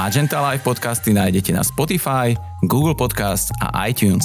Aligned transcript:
Magenta 0.00 0.40
Live 0.40 0.64
podcasty 0.64 1.12
nájdete 1.12 1.52
na 1.52 1.60
Spotify, 1.60 2.32
Google 2.64 2.96
Podcast 2.96 3.52
a 3.60 3.84
iTunes. 3.84 4.24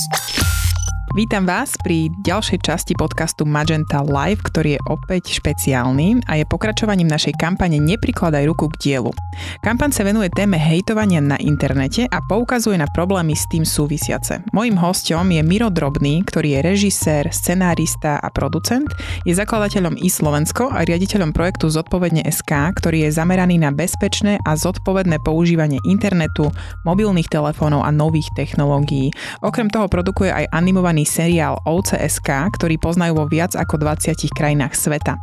Vítam 1.16 1.48
vás 1.48 1.80
pri 1.80 2.12
ďalšej 2.28 2.60
časti 2.60 2.92
podcastu 2.92 3.48
Magenta 3.48 4.04
Live, 4.04 4.44
ktorý 4.52 4.76
je 4.76 4.82
opäť 4.92 5.40
špeciálny 5.40 6.28
a 6.28 6.36
je 6.36 6.44
pokračovaním 6.44 7.08
našej 7.08 7.40
kampane 7.40 7.80
Neprikladaj 7.80 8.44
ruku 8.44 8.68
k 8.76 8.76
dielu. 8.76 9.16
Kampaň 9.64 9.96
sa 9.96 10.04
venuje 10.04 10.28
téme 10.36 10.60
hejtovania 10.60 11.24
na 11.24 11.40
internete 11.40 12.04
a 12.12 12.20
poukazuje 12.20 12.76
na 12.76 12.92
problémy 12.92 13.32
s 13.32 13.48
tým 13.48 13.64
súvisiace. 13.64 14.44
Mojím 14.52 14.76
hostom 14.76 15.32
je 15.32 15.40
Miro 15.40 15.72
Drobný, 15.72 16.20
ktorý 16.28 16.60
je 16.60 16.76
režisér, 16.76 17.32
scenárista 17.32 18.20
a 18.20 18.28
producent, 18.28 18.92
je 19.24 19.32
zakladateľom 19.32 19.96
i 19.96 20.12
Slovensko 20.12 20.68
a 20.68 20.84
riaditeľom 20.84 21.32
projektu 21.32 21.72
Zodpovedne 21.72 22.28
SK, 22.28 22.76
ktorý 22.76 23.08
je 23.08 23.16
zameraný 23.16 23.56
na 23.56 23.72
bezpečné 23.72 24.44
a 24.44 24.52
zodpovedné 24.60 25.24
používanie 25.24 25.80
internetu, 25.88 26.52
mobilných 26.84 27.32
telefónov 27.32 27.88
a 27.88 27.92
nových 27.96 28.28
technológií. 28.36 29.16
Okrem 29.40 29.72
toho 29.72 29.88
produkuje 29.88 30.36
aj 30.36 30.52
animovaný 30.52 31.05
seriál 31.06 31.62
OCSK, 31.64 32.52
ktorý 32.58 32.76
poznajú 32.82 33.22
vo 33.22 33.26
viac 33.30 33.54
ako 33.56 33.80
20 33.80 34.18
krajinách 34.34 34.74
sveta. 34.76 35.16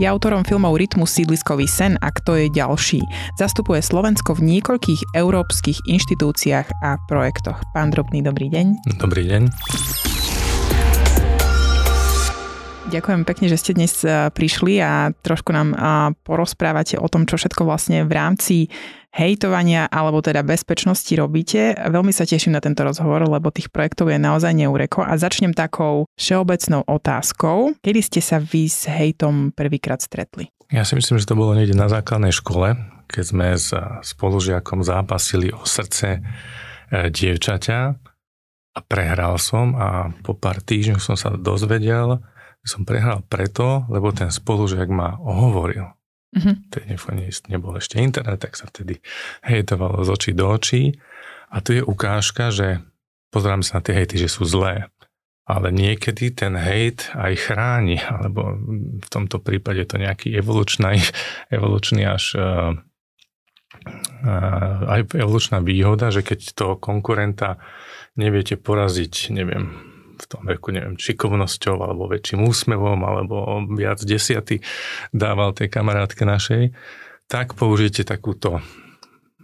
Je 0.00 0.08
autorom 0.08 0.42
filmov 0.42 0.80
Rytmus 0.80 1.12
sídliskový 1.14 1.68
sen 1.68 2.00
a 2.00 2.08
kto 2.10 2.40
je 2.40 2.46
ďalší. 2.50 3.00
Zastupuje 3.36 3.84
Slovensko 3.84 4.34
v 4.34 4.56
niekoľkých 4.56 5.14
európskych 5.14 5.84
inštitúciách 5.86 6.68
a 6.82 6.98
projektoch. 7.06 7.60
Pán 7.76 7.92
Drobný, 7.92 8.24
dobrý 8.24 8.48
deň. 8.48 8.66
Dobrý 8.98 9.28
deň. 9.28 10.15
Ďakujem 12.86 13.26
pekne, 13.26 13.50
že 13.50 13.58
ste 13.58 13.74
dnes 13.74 13.98
e, 14.06 14.30
prišli 14.30 14.78
a 14.78 15.10
trošku 15.10 15.50
nám 15.50 15.74
e, 15.74 15.78
porozprávate 16.22 16.94
o 17.02 17.10
tom, 17.10 17.26
čo 17.26 17.34
všetko 17.34 17.66
vlastne 17.66 18.06
v 18.06 18.12
rámci 18.14 18.70
hejtovania 19.10 19.90
alebo 19.90 20.22
teda 20.22 20.46
bezpečnosti 20.46 21.10
robíte. 21.18 21.74
Veľmi 21.74 22.14
sa 22.14 22.22
teším 22.22 22.54
na 22.54 22.62
tento 22.62 22.86
rozhovor, 22.86 23.26
lebo 23.26 23.50
tých 23.50 23.74
projektov 23.74 24.14
je 24.14 24.22
naozaj 24.22 24.54
neureko 24.54 25.02
a 25.02 25.18
začnem 25.18 25.50
takou 25.50 26.06
všeobecnou 26.14 26.86
otázkou. 26.86 27.74
Kedy 27.82 28.00
ste 28.06 28.20
sa 28.22 28.38
vy 28.38 28.70
s 28.70 28.86
hejtom 28.86 29.50
prvýkrát 29.50 29.98
stretli? 29.98 30.46
Ja 30.70 30.86
si 30.86 30.94
myslím, 30.94 31.18
že 31.18 31.26
to 31.26 31.34
bolo 31.34 31.58
niekde 31.58 31.74
na 31.74 31.90
základnej 31.90 32.30
škole, 32.30 32.78
keď 33.10 33.24
sme 33.26 33.46
s 33.58 33.74
spolužiakom 34.14 34.86
zápasili 34.86 35.50
o 35.50 35.66
srdce 35.66 36.22
e, 36.22 37.10
dievčaťa 37.10 37.78
a 38.76 38.80
prehral 38.86 39.42
som 39.42 39.74
a 39.74 40.14
po 40.22 40.38
pár 40.38 40.62
týždňoch 40.62 41.02
som 41.02 41.18
sa 41.18 41.34
dozvedel, 41.34 42.22
som 42.66 42.82
prehral 42.82 43.22
preto, 43.24 43.86
lebo 43.86 44.10
ten 44.10 44.34
spolužiak 44.34 44.90
ma 44.90 45.16
ohovoril. 45.22 45.94
Mm-hmm. 46.36 46.54
Telefóne 46.68 47.30
nebol 47.48 47.78
ešte 47.78 48.02
internet, 48.02 48.42
tak 48.42 48.58
sa 48.58 48.68
vtedy 48.68 49.00
hejtovalo 49.46 50.04
z 50.04 50.08
očí 50.10 50.30
do 50.34 50.50
očí. 50.50 50.82
A 51.48 51.62
tu 51.62 51.72
je 51.78 51.80
ukážka, 51.80 52.50
že 52.50 52.82
pozerám 53.30 53.62
sa 53.62 53.78
na 53.78 53.86
tie 53.86 53.94
hejty, 53.96 54.20
že 54.20 54.28
sú 54.28 54.44
zlé. 54.44 54.90
Ale 55.46 55.70
niekedy 55.70 56.34
ten 56.34 56.58
hejt 56.58 57.14
aj 57.14 57.38
chráni, 57.38 58.02
alebo 58.02 58.58
v 58.98 59.08
tomto 59.08 59.38
prípade 59.38 59.86
to 59.86 59.94
nejaký 59.94 60.34
evolučný, 60.34 60.98
evolučný 61.54 62.02
až 62.02 62.34
uh, 62.34 62.74
uh, 64.26 64.78
aj 64.90 65.14
evolučná 65.14 65.62
výhoda, 65.62 66.10
že 66.10 66.26
keď 66.26 66.50
toho 66.50 66.74
konkurenta 66.74 67.62
neviete 68.18 68.58
poraziť, 68.58 69.30
neviem, 69.30 69.95
v 70.16 70.26
tom 70.26 70.42
veku, 70.48 70.72
neviem, 70.72 70.96
šikovnosťou 70.96 71.76
alebo 71.76 72.08
väčším 72.08 72.44
úsmevom 72.44 73.00
alebo 73.04 73.60
viac 73.76 74.00
desiaty 74.00 74.64
dával 75.12 75.52
tej 75.52 75.68
kamarátke 75.68 76.24
našej, 76.24 76.72
tak 77.26 77.58
použijete 77.58 78.06
takúto 78.06 78.62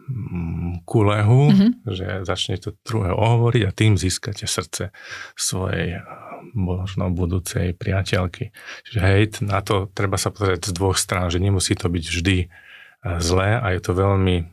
mm, 0.06 0.86
kulehu, 0.86 1.42
mm-hmm. 1.50 1.70
že 1.86 2.06
začnete 2.22 2.78
druhé 2.82 3.10
ohovoriť 3.12 3.62
a 3.66 3.74
tým 3.74 3.98
získate 3.98 4.46
srdce 4.46 4.94
svojej 5.34 6.02
možno 6.54 7.10
budúcej 7.10 7.74
priateľky. 7.74 8.50
Čiže 8.86 9.00
hej, 9.00 9.22
na 9.46 9.62
to 9.62 9.88
treba 9.90 10.18
sa 10.18 10.34
pozrieť 10.34 10.70
z 10.70 10.76
dvoch 10.76 10.98
strán, 10.98 11.30
že 11.30 11.38
nemusí 11.42 11.78
to 11.78 11.86
byť 11.86 12.04
vždy 12.04 12.38
e, 12.44 12.46
zlé 13.22 13.58
a 13.62 13.66
je 13.72 13.80
to 13.82 13.92
veľmi 13.94 14.50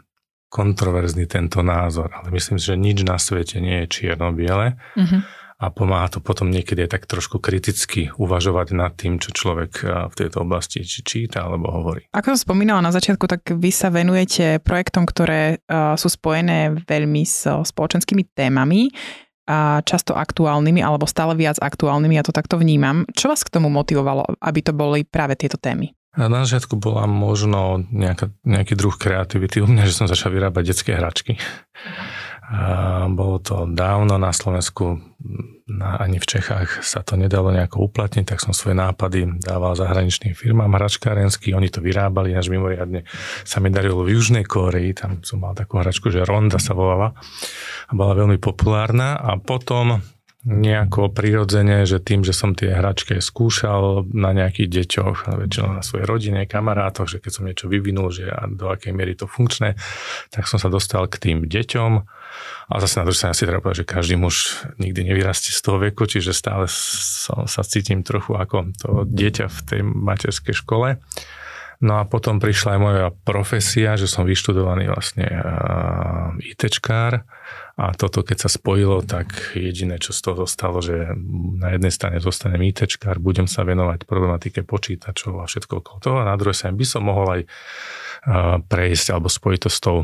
kontroverzný 0.49 1.29
tento 1.29 1.61
názor, 1.61 2.09
ale 2.09 2.33
myslím 2.33 2.57
si, 2.57 2.73
že 2.73 2.77
nič 2.77 3.05
na 3.05 3.21
svete 3.21 3.61
nie 3.61 3.85
je 3.85 3.88
čierno-biele. 4.01 4.81
Mm-hmm 4.97 5.38
a 5.59 5.67
pomáha 5.75 6.07
to 6.07 6.23
potom 6.23 6.47
niekedy 6.47 6.87
aj 6.87 6.95
tak 6.95 7.03
trošku 7.03 7.43
kriticky 7.43 8.15
uvažovať 8.15 8.67
nad 8.71 8.95
tým, 8.95 9.19
čo 9.19 9.35
človek 9.35 9.83
v 9.83 10.13
tejto 10.15 10.47
oblasti 10.47 10.87
či 10.87 11.03
číta 11.03 11.43
alebo 11.43 11.67
hovorí. 11.67 12.07
Ako 12.15 12.31
som 12.31 12.55
spomínala 12.55 12.79
na 12.79 12.95
začiatku, 12.95 13.27
tak 13.27 13.43
vy 13.51 13.67
sa 13.67 13.91
venujete 13.91 14.63
projektom, 14.63 15.03
ktoré 15.03 15.59
sú 15.99 16.07
spojené 16.07 16.79
veľmi 16.87 17.27
s 17.27 17.43
spoločenskými 17.43 18.31
témami 18.31 18.87
a 19.51 19.83
často 19.83 20.15
aktuálnymi 20.15 20.79
alebo 20.79 21.03
stále 21.03 21.35
viac 21.35 21.59
aktuálnymi, 21.59 22.15
ja 22.15 22.23
to 22.23 22.31
takto 22.31 22.55
vnímam. 22.55 23.03
Čo 23.11 23.35
vás 23.35 23.43
k 23.43 23.51
tomu 23.51 23.67
motivovalo, 23.67 24.39
aby 24.39 24.59
to 24.63 24.71
boli 24.71 25.03
práve 25.03 25.35
tieto 25.35 25.59
témy? 25.59 25.91
Na 26.15 26.41
začiatku 26.41 26.79
bola 26.79 27.05
možno 27.05 27.83
nejaká, 27.93 28.33
nejaký 28.41 28.73
druh 28.73 28.97
kreativity 28.97 29.61
u 29.61 29.67
mňa, 29.69 29.83
že 29.85 29.93
som 29.93 30.09
začal 30.09 30.33
vyrábať 30.33 30.63
detské 30.71 30.97
hračky. 30.97 31.37
Bolo 33.13 33.37
to 33.37 33.69
dávno 33.69 34.17
na 34.17 34.33
Slovensku, 34.33 34.97
na, 35.69 36.01
ani 36.01 36.17
v 36.17 36.25
Čechách 36.25 36.81
sa 36.81 37.05
to 37.05 37.13
nedalo 37.13 37.53
nejako 37.53 37.85
uplatniť, 37.85 38.25
tak 38.25 38.41
som 38.41 38.57
svoje 38.57 38.73
nápady 38.73 39.37
dával 39.37 39.77
zahraničným 39.77 40.33
firmám 40.33 40.73
hračkárenský, 40.73 41.53
oni 41.53 41.69
to 41.69 41.77
vyrábali, 41.77 42.33
až 42.33 42.49
mimoriadne 42.49 43.05
sa 43.45 43.61
mi 43.61 43.69
darilo 43.69 44.01
v 44.01 44.17
Južnej 44.17 44.49
Kórii, 44.49 44.97
tam 44.97 45.21
som 45.21 45.45
mal 45.45 45.53
takú 45.53 45.77
hračku, 45.77 46.09
že 46.09 46.25
Ronda 46.25 46.57
sa 46.57 46.73
volala 46.73 47.13
a 47.85 47.91
bola 47.93 48.17
veľmi 48.17 48.41
populárna 48.41 49.21
a 49.21 49.38
potom 49.38 50.01
nejako 50.47 51.11
prirodzene, 51.11 51.83
že 51.83 51.99
tým, 51.99 52.23
že 52.23 52.31
som 52.31 52.55
tie 52.55 52.71
hračky 52.71 53.19
skúšal 53.19 54.07
na 54.15 54.31
nejakých 54.31 54.71
deťoch, 54.71 55.17
väčšinou 55.35 55.69
na 55.75 55.83
svojej 55.83 56.07
rodine, 56.07 56.47
kamarátoch, 56.47 57.11
že 57.11 57.19
keď 57.19 57.31
som 57.31 57.43
niečo 57.43 57.67
vyvinul, 57.67 58.07
že 58.07 58.31
do 58.55 58.71
akej 58.71 58.95
miery 58.95 59.19
to 59.19 59.27
funkčné, 59.27 59.75
tak 60.31 60.47
som 60.47 60.55
sa 60.55 60.71
dostal 60.71 61.11
k 61.11 61.19
tým 61.19 61.38
deťom. 61.43 61.91
A 62.69 62.77
zase 62.81 63.01
na 63.01 63.05
druhej 63.09 63.19
strane 63.19 63.38
si 63.38 63.47
treba 63.47 63.63
povedať, 63.63 63.83
že 63.83 63.91
každý 63.91 64.16
muž 64.16 64.61
nikdy 64.77 65.09
nevyrastie 65.09 65.51
z 65.51 65.61
toho 65.63 65.81
veku, 65.81 66.05
čiže 66.05 66.35
stále 66.35 66.69
som, 66.69 67.50
sa 67.50 67.61
cítim 67.66 68.05
trochu 68.05 68.38
ako 68.38 68.75
to 68.77 68.89
dieťa 69.09 69.45
v 69.50 69.59
tej 69.66 69.81
materskej 69.83 70.53
škole. 70.53 71.01
No 71.79 71.95
a 71.95 72.03
potom 72.03 72.44
prišla 72.44 72.75
aj 72.75 72.79
moja 72.79 73.07
profesia, 73.23 73.95
že 73.95 74.03
som 74.03 74.27
vyštudovaný 74.27 74.91
vlastne 74.91 75.31
ITčkár 76.44 77.23
a 77.79 77.95
toto 77.95 78.28
keď 78.28 78.44
sa 78.44 78.50
spojilo, 78.51 79.00
tak 79.07 79.56
jediné, 79.56 79.95
čo 80.03 80.12
z 80.12 80.19
toho 80.19 80.44
zostalo, 80.44 80.84
že 80.84 81.16
na 81.56 81.79
jednej 81.79 81.95
strane 81.95 82.19
zostanem 82.19 82.59
ITčkár, 82.67 83.23
budem 83.23 83.47
sa 83.47 83.63
venovať 83.63 84.03
problematike 84.03 84.67
počítačov 84.67 85.40
a 85.40 85.47
všetko 85.47 85.79
okolo 85.79 85.97
toho 86.03 86.18
a 86.19 86.28
na 86.28 86.35
druhej 86.35 86.59
strane 86.59 86.75
by 86.75 86.84
som 86.84 87.07
mohol 87.07 87.39
aj 87.39 87.41
prejsť 88.68 89.16
alebo 89.16 89.31
spojiť 89.31 89.59
to 89.63 89.69
s 89.72 89.79
tou 89.79 90.03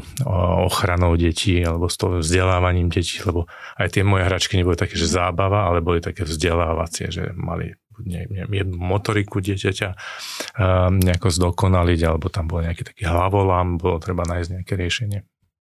ochranou 0.63 1.19
detí 1.19 1.59
alebo 1.59 1.91
s 1.91 1.99
tou 1.99 2.23
vzdelávaním 2.23 2.87
detí, 2.87 3.19
lebo 3.27 3.51
aj 3.75 3.91
tie 3.91 4.07
moje 4.07 4.23
hračky 4.23 4.55
neboli 4.55 4.79
také, 4.79 4.95
že 4.95 5.11
zábava, 5.11 5.67
ale 5.67 5.83
boli 5.83 5.99
také 5.99 6.23
vzdelávacie, 6.23 7.11
že 7.11 7.35
mali 7.35 7.75
neviem, 7.95 8.51
jednu 8.51 8.75
motoriku 8.75 9.39
dieťaťa 9.39 9.89
nejako 10.99 11.27
zdokonaliť, 11.31 11.99
alebo 12.07 12.27
tam 12.31 12.47
bol 12.47 12.63
nejaký 12.63 12.87
taký 12.87 13.03
hlavolám, 13.07 13.79
bolo 13.79 13.99
treba 13.99 14.27
nájsť 14.27 14.49
nejaké 14.51 14.73
riešenie. 14.75 15.19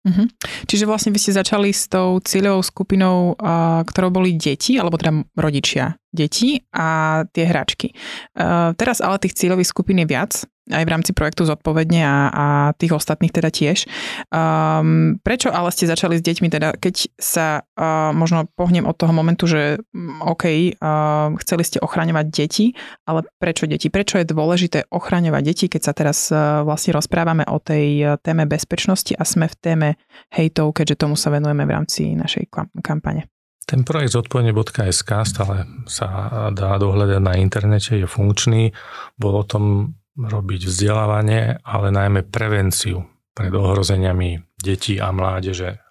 Uh-huh. 0.03 0.27
Čiže 0.67 0.83
vlastne 0.83 1.15
vy 1.15 1.19
ste 1.23 1.31
začali 1.31 1.71
s 1.71 1.87
tou 1.87 2.19
cieľovou 2.19 2.59
skupinou, 2.59 3.39
ktorou 3.87 4.11
boli 4.11 4.35
deti, 4.35 4.75
alebo 4.75 4.99
teda 4.99 5.23
rodičia 5.39 5.95
detí 6.13 6.61
a 6.69 7.23
tie 7.33 7.49
hračky. 7.49 7.89
Uh, 8.37 8.77
teraz 8.77 9.01
ale 9.01 9.17
tých 9.17 9.33
cieľových 9.33 9.71
skupín 9.73 9.97
je 9.97 10.07
viac 10.07 10.45
aj 10.71 10.83
v 10.87 10.93
rámci 10.93 11.11
projektu 11.11 11.43
zodpovedne 11.43 12.01
a, 12.07 12.17
a 12.31 12.45
tých 12.79 12.95
ostatných 12.95 13.35
teda 13.35 13.51
tiež. 13.51 13.83
Um, 14.31 15.19
prečo 15.19 15.51
ale 15.51 15.75
ste 15.75 15.91
začali 15.91 16.15
s 16.15 16.23
deťmi, 16.23 16.47
teda 16.47 16.79
keď 16.79 17.11
sa 17.19 17.67
uh, 17.67 18.15
možno 18.15 18.47
pohnem 18.55 18.87
od 18.87 18.95
toho 18.95 19.11
momentu, 19.11 19.43
že 19.43 19.83
mm, 19.91 20.23
OK, 20.23 20.45
uh, 20.47 21.35
chceli 21.43 21.63
ste 21.67 21.83
ochraňovať 21.83 22.25
deti, 22.31 22.65
ale 23.03 23.27
prečo 23.43 23.67
deti? 23.67 23.91
Prečo 23.91 24.23
je 24.23 24.29
dôležité 24.29 24.87
ochraňovať 24.87 25.41
deti, 25.43 25.65
keď 25.67 25.81
sa 25.83 25.93
teraz 25.93 26.31
uh, 26.31 26.63
vlastne 26.63 26.95
rozprávame 26.95 27.43
o 27.43 27.59
tej 27.59 28.15
téme 28.23 28.47
bezpečnosti 28.47 29.11
a 29.17 29.23
sme 29.27 29.51
v 29.51 29.55
téme 29.59 29.89
hejtov, 30.31 30.71
keďže 30.75 31.03
tomu 31.03 31.19
sa 31.19 31.33
venujeme 31.33 31.67
v 31.67 31.73
rámci 31.75 32.15
našej 32.15 32.47
kampane? 32.79 33.27
Ten 33.63 33.87
projekt 33.87 34.13
zodpovedne.sk 34.13 35.11
stále 35.23 35.63
sa 35.87 36.07
dá 36.51 36.75
dohľadať 36.75 37.19
na 37.23 37.39
internete, 37.39 37.95
je 37.95 38.07
funkčný. 38.07 38.75
Bol 39.15 39.39
o 39.39 39.47
tom 39.47 39.95
robiť 40.13 40.69
vzdelávanie, 40.69 41.61
ale 41.65 41.87
najmä 41.89 42.25
prevenciu 42.29 43.05
pred 43.33 43.49
ohrozeniami 43.49 44.45
detí 44.61 45.01
a 45.01 45.09
mládeže 45.09 45.81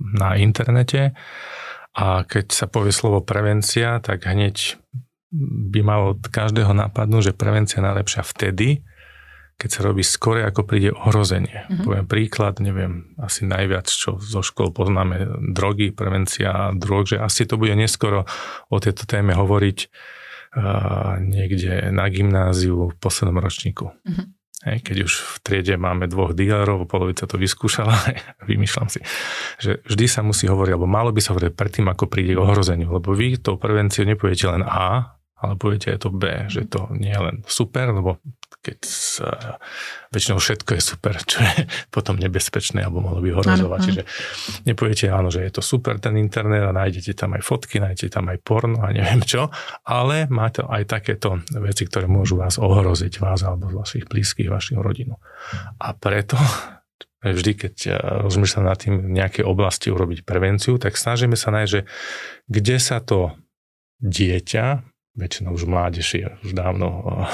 na 0.00 0.28
internete. 0.40 1.12
A 1.94 2.26
keď 2.26 2.50
sa 2.50 2.66
povie 2.66 2.90
slovo 2.90 3.22
prevencia, 3.22 4.02
tak 4.02 4.26
hneď 4.26 4.80
by 5.70 5.80
malo 5.84 6.18
od 6.18 6.26
každého 6.26 6.74
napadnúť, 6.74 7.30
že 7.30 7.38
prevencia 7.38 7.78
je 7.78 7.86
najlepšia 7.86 8.22
vtedy, 8.24 8.82
keď 9.54 9.70
sa 9.70 9.80
robí 9.86 10.02
skore, 10.02 10.42
ako 10.42 10.66
príde 10.66 10.90
ohrozenie. 10.90 11.70
Mm-hmm. 11.70 11.84
Poviem 11.86 12.06
príklad, 12.10 12.58
neviem, 12.58 13.14
asi 13.22 13.46
najviac, 13.46 13.86
čo 13.86 14.18
zo 14.18 14.42
škôl 14.42 14.74
poznáme, 14.74 15.30
drogy, 15.54 15.94
prevencia 15.94 16.74
drog, 16.74 17.06
že 17.06 17.22
asi 17.22 17.46
to 17.46 17.54
bude 17.54 17.78
neskoro 17.78 18.26
o 18.72 18.76
tejto 18.82 19.06
téme 19.06 19.30
hovoriť 19.30 19.78
niekde 21.18 21.90
na 21.90 22.06
gymnáziu 22.06 22.90
v 22.90 22.96
poslednom 22.98 23.38
ročníku. 23.42 23.90
Mm-hmm. 23.90 24.26
Hej, 24.64 24.80
keď 24.80 24.96
už 25.04 25.12
v 25.12 25.36
triede 25.44 25.76
máme 25.76 26.08
dvoch 26.08 26.32
dílerov, 26.32 26.88
polovica 26.88 27.28
to 27.28 27.36
vyskúšala, 27.36 27.92
vymýšľam 28.50 28.88
si, 28.88 29.04
že 29.60 29.84
vždy 29.84 30.06
sa 30.08 30.24
musí 30.24 30.48
hovoriť, 30.48 30.72
alebo 30.72 30.88
malo 30.88 31.12
by 31.12 31.20
sa 31.20 31.36
hovoriť 31.36 31.52
predtým, 31.52 31.86
ako 31.92 32.08
príde 32.08 32.32
k 32.32 32.40
ohrozeniu, 32.40 32.88
lebo 32.88 33.12
vy 33.12 33.36
tou 33.36 33.60
prevenciou 33.60 34.08
nepoviete 34.08 34.48
len 34.48 34.64
A, 34.64 35.13
ale 35.34 35.58
poviete 35.58 35.90
aj 35.90 36.06
to 36.06 36.10
B, 36.14 36.46
že 36.46 36.64
to 36.70 36.86
nie 36.94 37.10
je 37.10 37.20
len 37.20 37.36
super, 37.44 37.90
lebo 37.90 38.22
keď 38.64 38.78
sa, 38.88 39.60
väčšinou 40.08 40.40
všetko 40.40 40.70
je 40.72 40.82
super, 40.82 41.20
čo 41.20 41.44
je 41.44 41.68
potom 41.94 42.16
nebezpečné 42.16 42.80
alebo 42.80 43.04
mohlo 43.04 43.20
by 43.20 43.28
ohrozovať. 43.36 43.80
Čiže 43.84 44.02
nepoviete 44.64 45.12
áno, 45.12 45.28
že 45.28 45.44
je 45.44 45.52
to 45.52 45.60
super 45.60 46.00
ten 46.00 46.16
internet 46.16 46.64
a 46.64 46.72
nájdete 46.72 47.12
tam 47.12 47.36
aj 47.36 47.44
fotky, 47.44 47.76
nájdete 47.76 48.08
tam 48.08 48.32
aj 48.32 48.40
porno 48.40 48.80
a 48.80 48.88
neviem 48.94 49.20
čo, 49.20 49.52
ale 49.84 50.24
máte 50.32 50.64
aj 50.64 50.82
takéto 50.88 51.44
veci, 51.60 51.84
ktoré 51.84 52.08
môžu 52.08 52.40
vás 52.40 52.56
ohroziť, 52.56 53.20
vás 53.20 53.44
alebo 53.44 53.68
vašich 53.68 54.08
blízkych, 54.08 54.48
vašu 54.48 54.80
rodinu. 54.80 55.20
A 55.76 55.92
preto 55.92 56.40
vždy, 57.20 57.52
keď 57.52 57.74
rozmýšľam 58.24 58.64
nad 58.64 58.80
tým 58.80 58.94
v 58.96 59.14
nejakej 59.20 59.44
oblasti 59.44 59.92
urobiť 59.92 60.24
prevenciu, 60.24 60.80
tak 60.80 60.96
snažíme 60.96 61.36
sa 61.36 61.52
nájsť, 61.52 61.70
že 61.70 61.80
kde 62.48 62.76
sa 62.80 63.04
to 63.04 63.36
dieťa 64.00 64.93
väčšinou 65.14 65.54
už 65.54 65.64
mládež 65.70 66.06
je 66.18 66.26
už 66.42 66.52
dávno 66.54 67.26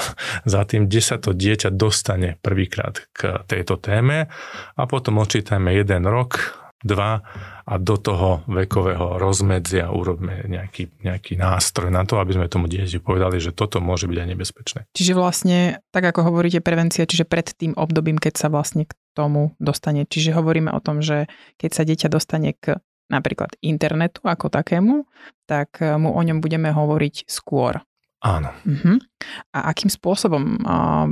za 0.45 0.61
tým, 0.65 0.85
kde 0.85 1.01
sa 1.01 1.17
to 1.17 1.33
dieťa 1.33 1.73
dostane 1.73 2.37
prvýkrát 2.41 3.01
k 3.13 3.41
tejto 3.49 3.81
téme 3.81 4.29
a 4.77 4.81
potom 4.85 5.17
očítajme 5.21 5.73
jeden 5.73 6.05
rok, 6.05 6.61
dva 6.81 7.21
a 7.65 7.73
do 7.77 7.95
toho 7.97 8.41
vekového 8.49 9.21
rozmedzia 9.21 9.93
urobme 9.93 10.43
nejaký, 10.49 10.89
nejaký 11.05 11.37
nástroj 11.37 11.93
na 11.93 12.03
to, 12.03 12.17
aby 12.17 12.35
sme 12.35 12.49
tomu 12.49 12.65
dieťaťu 12.65 12.99
povedali, 13.05 13.37
že 13.37 13.53
toto 13.53 13.77
môže 13.77 14.09
byť 14.09 14.17
aj 14.17 14.27
nebezpečné. 14.33 14.79
Čiže 14.97 15.13
vlastne, 15.13 15.85
tak 15.93 16.03
ako 16.09 16.33
hovoríte, 16.33 16.59
prevencia, 16.59 17.05
čiže 17.05 17.29
pred 17.29 17.53
tým 17.53 17.77
obdobím, 17.77 18.17
keď 18.17 18.33
sa 18.33 18.47
vlastne 18.49 18.89
k 18.89 18.93
tomu 19.13 19.53
dostane. 19.61 20.09
Čiže 20.09 20.33
hovoríme 20.33 20.73
o 20.73 20.81
tom, 20.81 21.05
že 21.05 21.29
keď 21.61 21.69
sa 21.71 21.83
dieťa 21.85 22.07
dostane 22.09 22.57
k 22.57 22.81
napríklad 23.09 23.55
internetu 23.63 24.21
ako 24.27 24.51
takému, 24.51 25.07
tak 25.49 25.81
eh, 25.81 25.95
mu 25.97 26.13
o 26.13 26.21
ňom 26.21 26.43
budeme 26.43 26.69
hovoriť 26.69 27.25
skôr. 27.25 27.81
Áno. 28.21 28.53
Uh-huh. 28.69 29.01
A 29.49 29.73
akým 29.73 29.89
spôsobom 29.89 30.61
uh, 30.61 31.09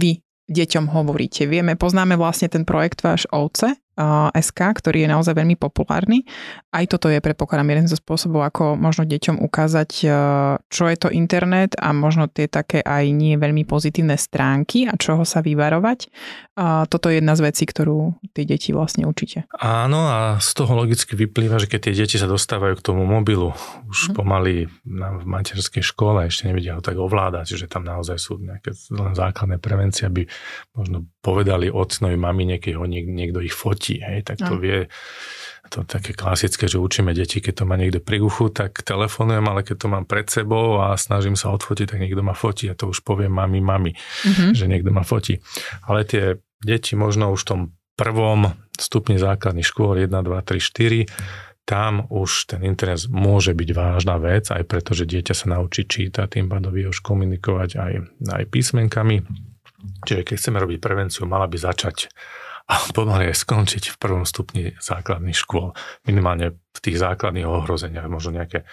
vy 0.00 0.24
deťom 0.48 0.88
hovoríte? 0.88 1.44
Vieme, 1.44 1.76
poznáme 1.76 2.16
vlastne 2.16 2.48
ten 2.48 2.64
projekt 2.64 3.04
váš 3.04 3.28
OVCE, 3.28 3.76
SK, 4.32 4.60
ktorý 4.78 5.04
je 5.04 5.08
naozaj 5.10 5.34
veľmi 5.34 5.58
populárny. 5.58 6.22
Aj 6.70 6.86
toto 6.86 7.10
je, 7.10 7.18
predpokladám, 7.18 7.74
jeden 7.74 7.90
zo 7.90 7.98
spôsobov, 7.98 8.46
ako 8.46 8.78
možno 8.78 9.02
deťom 9.02 9.42
ukázať, 9.42 9.90
čo 10.70 10.84
je 10.86 10.96
to 10.96 11.10
internet 11.10 11.74
a 11.74 11.90
možno 11.90 12.30
tie 12.30 12.46
také 12.46 12.78
aj 12.86 13.10
nie 13.10 13.34
veľmi 13.34 13.66
pozitívne 13.66 14.14
stránky 14.14 14.86
a 14.86 14.94
čoho 14.94 15.26
sa 15.26 15.42
vyvarovať. 15.42 16.14
Toto 16.86 17.10
je 17.10 17.18
jedna 17.18 17.34
z 17.34 17.50
vecí, 17.50 17.66
ktorú 17.66 18.14
tie 18.34 18.46
deti 18.46 18.70
vlastne 18.70 19.06
učíte. 19.06 19.50
Áno 19.58 20.06
a 20.06 20.38
z 20.38 20.50
toho 20.54 20.78
logicky 20.78 21.18
vyplýva, 21.18 21.58
že 21.58 21.66
keď 21.66 21.90
tie 21.90 21.94
deti 22.06 22.16
sa 22.22 22.30
dostávajú 22.30 22.78
k 22.78 22.86
tomu 22.86 23.02
mobilu, 23.02 23.50
už 23.90 24.10
mm. 24.10 24.14
pomaly 24.14 24.70
v 24.86 25.24
materskej 25.26 25.82
škole 25.82 26.30
ešte 26.30 26.46
nevedia 26.46 26.78
ho 26.78 26.82
tak 26.82 26.94
ovládať, 26.94 27.58
že 27.58 27.66
tam 27.66 27.82
naozaj 27.82 28.14
sú 28.18 28.38
nejaké 28.38 28.74
len 28.94 29.14
základné 29.18 29.58
prevencie, 29.58 30.06
aby 30.06 30.26
možno 30.78 31.06
povedali 31.28 31.68
ocnovi 31.68 32.16
mamine, 32.16 32.56
keď 32.56 32.72
ho 32.80 32.88
niekto 32.88 33.44
ich 33.44 33.52
fotí 33.52 34.00
hej, 34.00 34.24
tak 34.24 34.40
to 34.40 34.56
no. 34.56 34.60
vie, 34.64 34.88
to 35.68 35.84
také 35.84 36.16
klasické, 36.16 36.64
že 36.64 36.80
učíme 36.80 37.12
deti, 37.12 37.44
keď 37.44 37.62
to 37.62 37.64
má 37.68 37.76
niekto 37.76 38.00
pri 38.00 38.24
uchu, 38.24 38.48
tak 38.48 38.80
telefonujem, 38.80 39.44
ale 39.44 39.60
keď 39.60 39.76
to 39.76 39.86
mám 39.92 40.04
pred 40.08 40.24
sebou 40.32 40.80
a 40.80 40.96
snažím 40.96 41.36
sa 41.36 41.52
odfotiť, 41.52 41.92
tak 41.92 42.00
niekto 42.00 42.24
ma 42.24 42.32
fotí 42.32 42.72
a 42.72 42.74
to 42.74 42.88
už 42.88 43.04
poviem 43.04 43.36
mami, 43.36 43.60
mami, 43.60 43.92
mm-hmm. 43.92 44.56
že 44.56 44.64
niekto 44.64 44.88
ma 44.88 45.04
fotí. 45.04 45.44
Ale 45.84 46.08
tie 46.08 46.40
deti 46.64 46.96
možno 46.96 47.28
už 47.36 47.44
v 47.44 47.48
tom 47.52 47.60
prvom 47.98 48.56
stupni 48.78 49.20
základných 49.20 49.66
škôl 49.66 50.00
1, 50.00 50.08
2, 50.08 50.24
3, 50.24 51.04
4, 51.12 51.68
tam 51.68 52.08
už 52.08 52.48
ten 52.48 52.64
internet 52.64 53.04
môže 53.12 53.52
byť 53.52 53.70
vážna 53.76 54.16
vec, 54.16 54.48
aj 54.48 54.64
preto, 54.64 54.96
že 54.96 55.04
dieťa 55.04 55.34
sa 55.36 55.52
naučí 55.52 55.84
čítať, 55.84 56.40
tým 56.40 56.48
pádom 56.48 56.72
vie 56.72 56.88
už 56.88 57.04
komunikovať 57.04 57.70
aj, 57.76 57.92
aj 58.24 58.42
písmenkami. 58.48 59.20
Čiže 59.78 60.26
keď 60.26 60.34
chceme 60.36 60.58
robiť 60.58 60.78
prevenciu, 60.82 61.26
mala 61.30 61.46
by 61.46 61.56
začať 61.58 62.10
a 62.68 62.84
pomaly 62.92 63.32
aj 63.32 63.48
skončiť 63.48 63.96
v 63.96 63.96
prvom 63.96 64.28
stupni 64.28 64.76
základných 64.76 65.32
škôl. 65.32 65.72
Minimálne 66.04 66.60
v 66.76 66.80
tých 66.84 67.00
základných 67.00 67.48
ohrozeniach, 67.48 68.12
možno 68.12 68.36
nejaké 68.36 68.68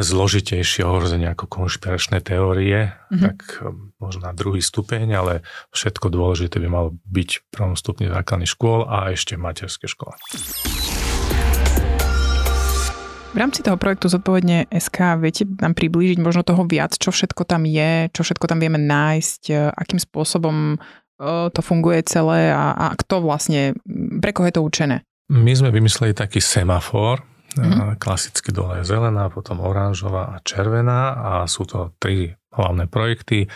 zložitejšie 0.00 0.88
ohrozenia 0.88 1.36
ako 1.36 1.44
konšpiračné 1.44 2.24
teórie, 2.24 2.96
mm-hmm. 2.96 3.20
tak 3.20 3.38
um, 3.60 3.92
možno 4.00 4.24
na 4.24 4.32
druhý 4.32 4.64
stupeň, 4.64 5.06
ale 5.12 5.34
všetko 5.76 6.08
dôležité 6.08 6.56
by 6.64 6.68
malo 6.72 6.96
byť 7.12 7.30
v 7.36 7.42
prvom 7.52 7.76
stupni 7.76 8.08
základných 8.08 8.50
škôl 8.50 8.88
a 8.88 9.12
ešte 9.12 9.36
v 9.36 9.44
materskej 9.44 9.88
škole. 9.92 10.16
V 13.30 13.38
rámci 13.38 13.62
toho 13.62 13.78
projektu 13.78 14.10
Zodpovedne 14.10 14.66
SK 14.74 15.22
viete 15.22 15.46
nám 15.46 15.78
priblížiť 15.78 16.18
možno 16.18 16.42
toho 16.42 16.66
viac, 16.66 16.98
čo 16.98 17.14
všetko 17.14 17.46
tam 17.46 17.62
je, 17.62 18.10
čo 18.10 18.26
všetko 18.26 18.50
tam 18.50 18.58
vieme 18.58 18.82
nájsť, 18.82 19.70
akým 19.70 20.02
spôsobom 20.02 20.74
to 21.54 21.60
funguje 21.62 22.02
celé 22.10 22.50
a, 22.50 22.74
a 22.74 22.86
kto 22.98 23.22
vlastne, 23.22 23.78
pre 24.18 24.34
koho 24.34 24.50
je 24.50 24.56
to 24.58 24.66
učené? 24.66 24.96
My 25.30 25.54
sme 25.54 25.70
vymysleli 25.70 26.10
taký 26.10 26.42
semafor, 26.42 27.22
mm-hmm. 27.54 28.02
klasicky 28.02 28.50
dole 28.50 28.82
je 28.82 28.90
zelená, 28.90 29.30
potom 29.30 29.62
oranžová 29.62 30.34
a 30.34 30.42
červená 30.42 31.14
a 31.14 31.32
sú 31.46 31.68
to 31.70 31.94
tri 32.02 32.34
hlavné 32.50 32.90
projekty. 32.90 33.46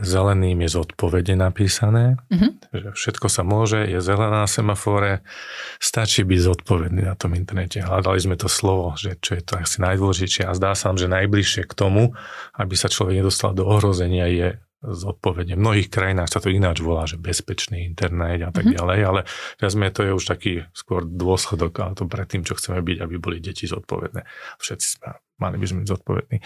Zeleným 0.00 0.64
je 0.64 0.70
zodpovede 0.72 1.36
napísané, 1.36 2.16
mm-hmm. 2.32 2.72
že 2.72 2.88
všetko 2.96 3.28
sa 3.28 3.44
môže, 3.44 3.84
je 3.84 4.00
zelená 4.00 4.48
semafore, 4.48 5.20
stačí 5.76 6.24
byť 6.24 6.40
zodpovedný 6.40 7.04
na 7.04 7.12
tom 7.12 7.36
internete. 7.36 7.84
Hľadali 7.84 8.16
sme 8.16 8.40
to 8.40 8.48
slovo, 8.48 8.96
že 8.96 9.20
čo 9.20 9.36
je 9.36 9.42
to 9.44 9.60
asi 9.60 9.84
najdôležitejšie 9.84 10.48
a 10.48 10.56
zdá 10.56 10.72
sa 10.72 10.88
nám, 10.88 10.96
že 10.96 11.12
najbližšie 11.12 11.62
k 11.68 11.76
tomu, 11.76 12.16
aby 12.56 12.72
sa 12.72 12.88
človek 12.88 13.20
nedostal 13.20 13.52
do 13.52 13.68
ohrozenia, 13.68 14.32
je 14.32 14.48
zodpovedne. 14.82 15.54
V 15.54 15.62
mnohých 15.62 15.88
krajinách 15.88 16.28
sa 16.28 16.42
to 16.42 16.50
ináč 16.50 16.82
volá, 16.82 17.06
že 17.06 17.14
bezpečný 17.14 17.86
internet 17.86 18.42
a 18.42 18.50
tak 18.50 18.66
mm-hmm. 18.66 18.78
ďalej, 18.78 18.98
ale 19.06 19.20
viac 19.62 19.72
to 19.94 20.02
je 20.02 20.12
už 20.12 20.24
taký 20.26 20.52
skôr 20.74 21.06
dôsledok 21.06 21.72
ale 21.78 21.94
to 21.94 22.04
pred 22.10 22.26
tým, 22.26 22.42
čo 22.42 22.58
chceme 22.58 22.82
byť, 22.82 22.98
aby 22.98 23.14
boli 23.22 23.38
deti 23.38 23.70
zodpovedné. 23.70 24.26
Všetci 24.58 24.86
sme, 24.98 25.08
mali 25.38 25.56
by 25.56 25.66
sme 25.70 25.78
byť 25.86 25.88
zodpovední. 25.88 26.38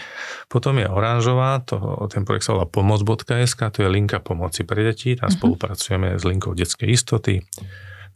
Potom 0.45 0.77
je 0.77 0.87
oranžová, 0.87 1.65
to, 1.65 1.77
ten 2.13 2.23
projekt 2.23 2.45
sa 2.45 2.53
volá 2.53 2.69
pomoc.sk, 2.69 3.61
to 3.73 3.79
je 3.81 3.89
linka 3.89 4.21
pomoci 4.21 4.61
pre 4.63 4.85
deti, 4.85 5.17
tam 5.17 5.27
mm-hmm. 5.27 5.37
spolupracujeme 5.41 6.07
s 6.15 6.23
linkou 6.23 6.53
detskej 6.53 6.93
istoty. 6.93 7.41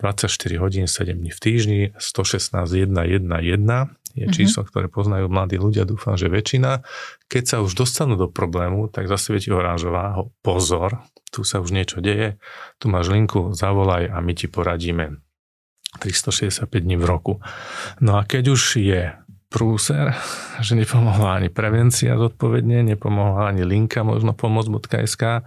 24 0.02 0.58
hodín, 0.58 0.90
7 0.90 1.14
dní 1.14 1.30
v 1.30 1.40
týždni, 1.40 1.82
116 2.02 2.66
111 2.66 4.01
je 4.14 4.28
mm-hmm. 4.28 4.36
číslo, 4.36 4.68
ktoré 4.68 4.92
poznajú 4.92 5.32
mladí 5.32 5.56
ľudia, 5.56 5.88
dúfam, 5.88 6.20
že 6.20 6.32
väčšina. 6.32 6.84
Keď 7.32 7.44
sa 7.44 7.58
už 7.64 7.76
dostanú 7.76 8.20
do 8.20 8.28
problému, 8.28 8.92
tak 8.92 9.08
zasvieti 9.08 9.52
oranžová, 9.52 10.20
pozor, 10.44 11.04
tu 11.32 11.48
sa 11.48 11.64
už 11.64 11.72
niečo 11.72 12.04
deje, 12.04 12.36
tu 12.78 12.92
máš 12.92 13.08
linku, 13.08 13.56
zavolaj 13.56 14.12
a 14.12 14.20
my 14.20 14.34
ti 14.36 14.52
poradíme 14.52 15.24
365 16.00 16.68
dní 16.68 16.96
v 17.00 17.06
roku. 17.08 17.34
No 18.00 18.20
a 18.20 18.28
keď 18.28 18.52
už 18.52 18.62
je 18.80 19.16
prúser, 19.52 20.16
že 20.66 20.74
nepomohla 20.80 21.44
ani 21.44 21.52
prevencia 21.52 22.16
zodpovedne, 22.16 22.84
nepomohla 22.96 23.52
ani 23.52 23.68
linka 23.68 24.04
možno 24.08 24.32
pomoc.sk, 24.32 25.44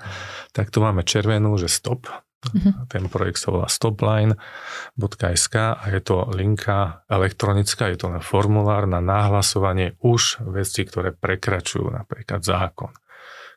tak 0.53 0.67
tu 0.69 0.79
máme 0.85 1.03
červenú, 1.03 1.57
že 1.57 1.73
stop, 1.73 2.09
Uh-huh. 2.45 2.85
Ten 2.91 3.09
projekt 3.09 3.41
sa 3.41 3.55
volá 3.55 3.67
stopline.sk 3.71 5.55
a 5.57 5.85
je 5.89 6.01
to 6.05 6.29
linka 6.37 7.05
elektronická, 7.09 7.89
je 7.89 7.99
to 8.01 8.13
len 8.13 8.21
formulár 8.21 8.85
na 8.85 9.01
nahlasovanie 9.01 9.97
už 10.05 10.45
veci, 10.53 10.85
ktoré 10.85 11.17
prekračujú 11.17 11.89
napríklad 11.89 12.45
zákon. 12.45 12.93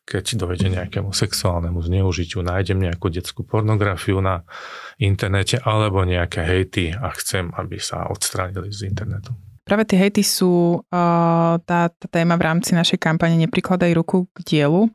Keď 0.07 0.39
dojde 0.39 0.71
nejakému 0.71 1.11
sexuálnemu 1.11 1.83
zneužitiu, 1.83 2.39
nájdem 2.39 2.79
nejakú 2.79 3.11
detskú 3.11 3.43
pornografiu 3.43 4.23
na 4.23 4.47
internete 4.95 5.59
alebo 5.59 6.07
nejaké 6.07 6.47
hejty 6.47 6.95
a 6.95 7.11
chcem, 7.11 7.51
aby 7.51 7.75
sa 7.75 8.07
odstránili 8.07 8.71
z 8.71 8.87
internetu. 8.87 9.35
Práve 9.67 9.83
tie 9.83 9.99
hejty 9.99 10.23
sú 10.23 10.79
uh, 10.79 11.53
tá, 11.67 11.91
tá 11.91 12.07
téma 12.07 12.39
v 12.39 12.45
rámci 12.47 12.71
našej 12.71 13.03
kampane 13.03 13.35
Neprikladaj 13.35 13.91
ruku 13.99 14.31
k 14.31 14.37
dielu. 14.47 14.87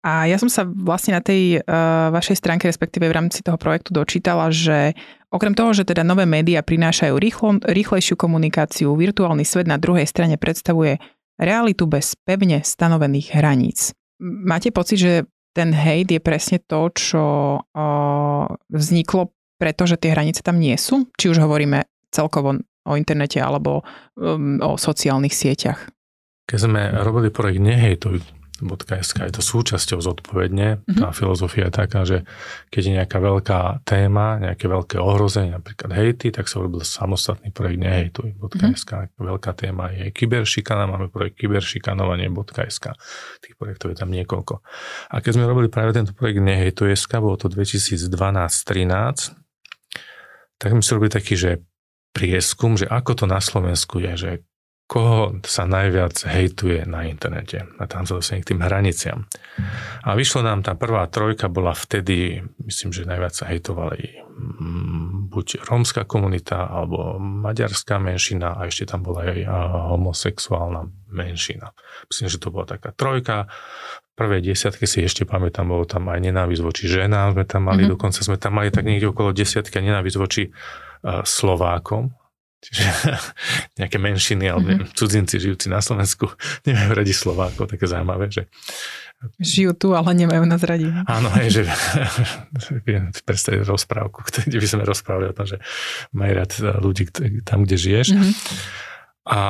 A 0.00 0.24
ja 0.24 0.40
som 0.40 0.48
sa 0.48 0.64
vlastne 0.64 1.12
na 1.12 1.20
tej 1.20 1.60
uh, 1.60 2.08
vašej 2.08 2.40
stránke, 2.40 2.64
respektíve 2.64 3.04
v 3.04 3.16
rámci 3.16 3.44
toho 3.44 3.60
projektu 3.60 3.92
dočítala, 3.92 4.48
že 4.48 4.96
okrem 5.28 5.52
toho, 5.52 5.76
že 5.76 5.84
teda 5.84 6.00
nové 6.00 6.24
médiá 6.24 6.64
prinášajú 6.64 7.14
rýchlo, 7.20 7.60
rýchlejšiu 7.60 8.16
komunikáciu, 8.16 8.96
virtuálny 8.96 9.44
svet 9.44 9.68
na 9.68 9.76
druhej 9.76 10.08
strane 10.08 10.40
predstavuje 10.40 10.96
realitu 11.36 11.84
bez 11.84 12.16
pevne 12.24 12.64
stanovených 12.64 13.36
hraníc. 13.36 13.92
Máte 14.20 14.72
pocit, 14.72 14.98
že 15.00 15.12
ten 15.52 15.76
hate 15.76 16.16
je 16.16 16.20
presne 16.22 16.64
to, 16.64 16.88
čo 16.96 17.24
uh, 17.60 18.44
vzniklo 18.72 19.36
pretože 19.60 20.00
tie 20.00 20.16
hranice 20.16 20.40
tam 20.40 20.56
nie 20.56 20.72
sú? 20.80 21.12
Či 21.20 21.36
už 21.36 21.44
hovoríme 21.44 21.84
celkovo 22.08 22.56
o 22.88 22.92
internete 22.96 23.36
alebo 23.44 23.84
um, 24.16 24.56
o 24.64 24.80
sociálnych 24.80 25.36
sieťach? 25.36 25.92
Keď 26.48 26.58
sme 26.58 26.80
robili 27.04 27.28
projekt 27.28 27.60
nehejtuj.sk, 28.60 29.16
je 29.24 29.34
to 29.34 29.42
súčasťou 29.42 29.98
zodpovedne. 30.00 30.80
Mm-hmm. 30.80 31.00
Tá 31.00 31.12
filozofia 31.16 31.68
je 31.68 31.74
taká, 31.74 32.04
že 32.04 32.28
keď 32.68 32.82
je 32.84 32.92
nejaká 33.00 33.18
veľká 33.18 33.60
téma, 33.88 34.36
nejaké 34.40 34.68
veľké 34.68 34.96
ohrozenie, 35.00 35.56
napríklad 35.56 35.90
hejty, 35.96 36.30
tak 36.32 36.48
sa 36.48 36.60
urobil 36.60 36.84
samostatný 36.84 37.50
projekt 37.50 37.80
nehejtuj.sk. 37.80 38.92
Mm-hmm. 38.92 39.24
Veľká 39.24 39.52
téma 39.56 39.90
je 39.96 40.12
kyberšikana, 40.12 40.86
máme 40.86 41.08
projekt 41.08 41.40
kyberšikanovanie.sk. 41.40 42.86
Tých 43.40 43.54
projektov 43.56 43.92
je 43.94 43.98
tam 43.98 44.10
niekoľko. 44.12 44.54
A 45.10 45.14
keď 45.24 45.32
sme 45.40 45.48
robili 45.48 45.72
práve 45.72 45.96
tento 45.96 46.12
projekt 46.12 46.44
nehejtuj.sk, 46.44 47.12
bolo 47.18 47.40
to 47.40 47.48
2012-13, 47.48 48.10
tak 50.60 50.68
sme 50.76 50.82
si 50.84 50.90
robili 50.92 51.08
taký, 51.08 51.34
že 51.40 51.64
prieskum, 52.10 52.74
že 52.76 52.90
ako 52.90 53.24
to 53.24 53.24
na 53.24 53.40
Slovensku 53.40 54.02
je, 54.02 54.12
že 54.18 54.30
koho 54.90 55.38
sa 55.46 55.70
najviac 55.70 56.26
hejtuje 56.26 56.82
na 56.82 57.06
internete. 57.06 57.62
A 57.78 57.86
tam 57.86 58.10
sa 58.10 58.18
dostane 58.18 58.42
k 58.42 58.50
tým 58.50 58.66
hraniciam. 58.66 59.30
A 60.02 60.18
vyšlo 60.18 60.42
nám 60.42 60.66
tá 60.66 60.74
prvá 60.74 61.06
trojka, 61.06 61.46
bola 61.46 61.78
vtedy, 61.78 62.42
myslím, 62.66 62.90
že 62.90 63.06
najviac 63.06 63.30
sa 63.30 63.46
hejtovali 63.46 64.26
mm, 64.26 65.30
buď 65.30 65.62
rómska 65.62 66.02
komunita, 66.10 66.66
alebo 66.66 67.22
maďarská 67.22 68.02
menšina 68.02 68.58
a 68.58 68.66
ešte 68.66 68.90
tam 68.90 69.06
bola 69.06 69.30
aj 69.30 69.46
homosexuálna 69.94 70.90
menšina. 71.14 71.70
Myslím, 72.10 72.26
že 72.26 72.42
to 72.42 72.50
bola 72.50 72.66
taká 72.66 72.90
trojka. 72.90 73.46
V 74.02 74.12
prvej 74.18 74.42
desiatke 74.42 74.90
si 74.90 75.06
ešte 75.06 75.22
pamätám, 75.22 75.70
bolo 75.70 75.86
tam 75.86 76.10
aj 76.10 76.18
nenávisť 76.18 76.66
voči 76.66 76.90
ženám, 76.90 77.38
sme 77.38 77.46
tam 77.46 77.70
mali, 77.70 77.86
mm-hmm. 77.86 77.94
dokonca 77.94 78.26
sme 78.26 78.42
tam 78.42 78.58
mali 78.58 78.74
tak 78.74 78.90
niekde 78.90 79.06
okolo 79.14 79.30
desiatky 79.30 79.78
nenávisť 79.78 80.16
voči 80.18 80.50
uh, 80.50 81.22
Slovákom, 81.22 82.10
Čiže 82.60 82.84
nejaké 83.80 83.96
menšiny 83.96 84.44
alebo 84.44 84.68
mm-hmm. 84.68 84.92
cudzinci 84.92 85.40
žijúci 85.40 85.72
na 85.72 85.80
Slovensku 85.80 86.28
nemajú 86.68 86.90
radi 86.92 87.12
Slovákov, 87.16 87.72
také 87.72 87.88
zaujímavé, 87.88 88.28
že 88.28 88.46
Žijú 89.36 89.76
tu, 89.76 89.92
ale 89.92 90.16
nemajú 90.16 90.48
nás 90.48 90.64
radi. 90.64 90.88
Áno, 91.04 91.28
hej, 91.36 91.60
že 91.60 91.62
viem 92.88 93.12
predstaviť 93.12 93.68
rozprávku, 93.68 94.24
kde 94.24 94.56
by 94.56 94.64
sme 94.64 94.88
rozprávali 94.88 95.28
o 95.28 95.36
tom, 95.36 95.44
že 95.44 95.60
majú 96.16 96.40
rád 96.40 96.56
ľudí 96.80 97.04
tam, 97.44 97.68
kde 97.68 97.76
žiješ. 97.76 98.16
Mm-hmm. 98.16 98.32
A 99.28 99.40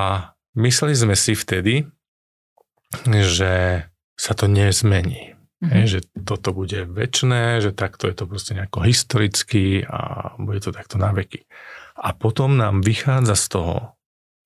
mysleli 0.58 0.94
sme 0.98 1.14
si 1.14 1.38
vtedy, 1.38 1.86
že 3.06 3.86
sa 4.18 4.32
to 4.34 4.50
nezmení. 4.50 5.38
Mm-hmm. 5.62 5.70
Hej, 5.70 5.84
že 5.86 6.00
toto 6.18 6.50
bude 6.50 6.90
väčné, 6.90 7.62
že 7.62 7.70
takto 7.70 8.10
je 8.10 8.18
to 8.18 8.26
proste 8.26 8.58
nejako 8.58 8.82
historicky 8.82 9.86
a 9.86 10.34
bude 10.34 10.58
to 10.58 10.74
takto 10.74 10.98
na 10.98 11.14
veky. 11.14 11.46
A 12.00 12.16
potom 12.16 12.56
nám 12.56 12.80
vychádza 12.80 13.36
z 13.36 13.46
toho, 13.52 13.76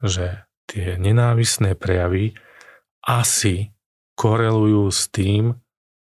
že 0.02 0.44
tie 0.66 0.98
nenávisné 0.98 1.78
prejavy 1.78 2.34
asi 3.06 3.70
korelujú 4.18 4.90
s 4.90 5.06
tým, 5.12 5.54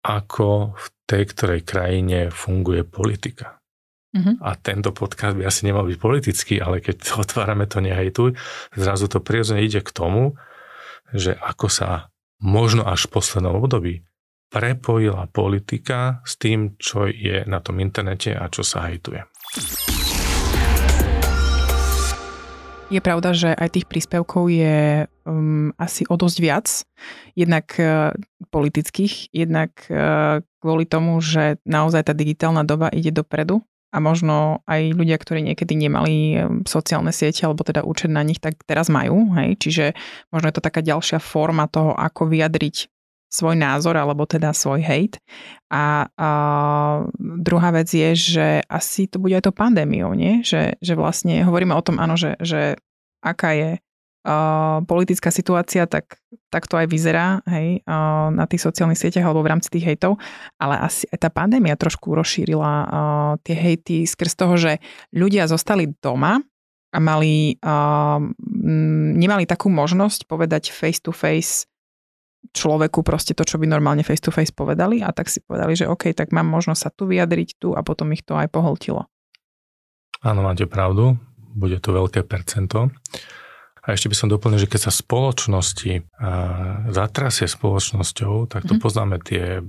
ako 0.03 0.75
v 0.75 0.85
tej 1.07 1.23
ktorej 1.35 1.61
krajine 1.63 2.31
funguje 2.31 2.83
politika. 2.87 3.63
Mm-hmm. 4.13 4.45
A 4.45 4.53
tento 4.61 4.93
podcast 4.93 5.33
by 5.33 5.49
asi 5.49 5.65
nemal 5.65 5.89
byť 5.89 5.97
politický, 5.97 6.55
ale 6.61 6.79
keď 6.79 6.95
to 7.01 7.11
otvárame 7.23 7.65
to 7.65 7.81
nehejtuj, 7.81 8.37
zrazu 8.77 9.09
to 9.09 9.19
prirodzene 9.19 9.63
ide 9.63 9.81
k 9.81 9.91
tomu, 9.91 10.37
že 11.11 11.33
ako 11.33 11.67
sa 11.67 11.89
možno 12.43 12.83
až 12.85 13.07
v 13.07 13.19
poslednom 13.19 13.57
období 13.57 14.03
prepojila 14.53 15.25
politika 15.33 16.21
s 16.29 16.37
tým, 16.37 16.77
čo 16.77 17.09
je 17.09 17.41
na 17.49 17.57
tom 17.57 17.81
internete 17.81 18.37
a 18.37 18.45
čo 18.53 18.61
sa 18.61 18.85
hejtuje. 18.85 19.25
Je 22.93 23.01
pravda, 23.01 23.33
že 23.33 23.49
aj 23.57 23.73
tých 23.73 23.89
príspevkov 23.89 24.53
je 24.53 25.09
um, 25.25 25.73
asi 25.81 26.05
o 26.05 26.13
dosť 26.13 26.37
viac, 26.37 26.67
jednak 27.33 27.73
uh, 27.81 28.13
politických, 28.53 29.33
jednak 29.33 29.73
uh, 29.89 30.45
kvôli 30.61 30.85
tomu, 30.85 31.17
že 31.17 31.57
naozaj 31.65 32.05
tá 32.05 32.13
digitálna 32.13 32.61
doba 32.61 32.93
ide 32.93 33.09
dopredu 33.09 33.65
a 33.89 33.97
možno 33.97 34.61
aj 34.69 34.93
ľudia, 34.93 35.17
ktorí 35.17 35.41
niekedy 35.41 35.73
nemali 35.73 36.37
um, 36.37 36.61
sociálne 36.69 37.09
siete 37.09 37.49
alebo 37.49 37.65
teda 37.65 37.81
účet 37.81 38.13
na 38.13 38.21
nich, 38.21 38.37
tak 38.37 38.61
teraz 38.61 38.93
majú. 38.93 39.33
Hej? 39.41 39.57
Čiže 39.57 39.85
možno 40.29 40.53
je 40.53 40.55
to 40.61 40.61
taká 40.61 40.85
ďalšia 40.85 41.17
forma 41.17 41.65
toho, 41.65 41.97
ako 41.97 42.29
vyjadriť 42.29 42.92
svoj 43.33 43.57
názor 43.57 43.97
alebo 43.97 44.29
teda 44.29 44.53
svoj 44.53 44.85
hate. 44.85 45.17
A, 45.73 46.05
a 46.13 46.29
druhá 47.17 47.73
vec 47.73 47.89
je, 47.89 48.13
že 48.13 48.47
asi 48.69 49.09
to 49.09 49.17
bude 49.17 49.33
aj 49.33 49.49
to 49.49 49.51
pandémiou, 49.51 50.13
nie? 50.13 50.45
Že, 50.45 50.77
že 50.77 50.93
vlastne 50.93 51.41
hovoríme 51.41 51.73
o 51.73 51.81
tom, 51.81 51.97
áno, 51.97 52.13
že, 52.13 52.37
že 52.37 52.77
aká 53.25 53.57
je 53.57 53.69
uh, 53.81 54.85
politická 54.85 55.33
situácia, 55.33 55.89
tak, 55.89 56.21
tak 56.53 56.69
to 56.69 56.77
aj 56.77 56.85
vyzerá 56.85 57.41
hej, 57.49 57.81
uh, 57.89 58.29
na 58.29 58.45
tých 58.45 58.61
sociálnych 58.61 59.01
sieťach 59.01 59.25
alebo 59.25 59.41
v 59.41 59.51
rámci 59.57 59.73
tých 59.73 59.89
hejtov, 59.89 60.21
ale 60.61 60.77
asi 60.77 61.09
aj 61.09 61.17
tá 61.25 61.29
pandémia 61.33 61.73
trošku 61.73 62.13
rozšírila 62.13 62.71
uh, 62.85 62.87
tie 63.41 63.57
hejty 63.57 64.05
skrz 64.05 64.37
toho, 64.37 64.55
že 64.61 64.77
ľudia 65.09 65.49
zostali 65.49 65.89
doma 65.89 66.37
a 66.93 66.97
mali, 67.01 67.57
uh, 67.65 68.21
nemali 69.17 69.49
takú 69.49 69.73
možnosť 69.73 70.29
povedať 70.29 70.69
face 70.69 71.01
to 71.01 71.09
face 71.09 71.65
človeku 72.51 73.05
proste 73.07 73.31
to, 73.31 73.47
čo 73.47 73.55
by 73.55 73.65
normálne 73.69 74.03
face 74.03 74.19
to 74.19 74.33
face 74.33 74.51
povedali 74.51 74.99
a 74.99 75.15
tak 75.15 75.31
si 75.31 75.39
povedali, 75.39 75.79
že 75.79 75.87
OK, 75.87 76.11
tak 76.11 76.35
mám 76.35 76.51
možnosť 76.51 76.81
sa 76.81 76.91
tu 76.91 77.07
vyjadriť 77.07 77.49
tu 77.55 77.71
a 77.71 77.79
potom 77.85 78.11
ich 78.11 78.27
to 78.27 78.35
aj 78.35 78.51
poholtilo. 78.51 79.07
Áno, 80.23 80.43
máte 80.43 80.67
pravdu, 80.67 81.15
bude 81.55 81.79
to 81.79 81.95
veľké 81.95 82.27
percento. 82.27 82.91
A 83.83 83.99
ešte 83.99 84.07
by 84.07 84.15
som 84.15 84.31
doplnil, 84.31 84.63
že 84.63 84.71
keď 84.71 84.87
sa 84.87 84.95
spoločnosti 84.95 86.07
zatrasie 86.87 87.51
spoločnosťou, 87.51 88.47
tak 88.47 88.63
to 88.63 88.79
mm. 88.79 88.81
poznáme 88.81 89.19
tie 89.19 89.59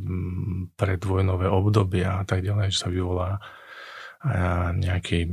predvojnové 0.78 1.50
obdobia 1.50 2.22
a 2.22 2.24
tak 2.26 2.46
ďalej, 2.46 2.70
že 2.70 2.78
sa 2.78 2.94
vyvolá 2.94 3.42
nejaký, 4.78 5.26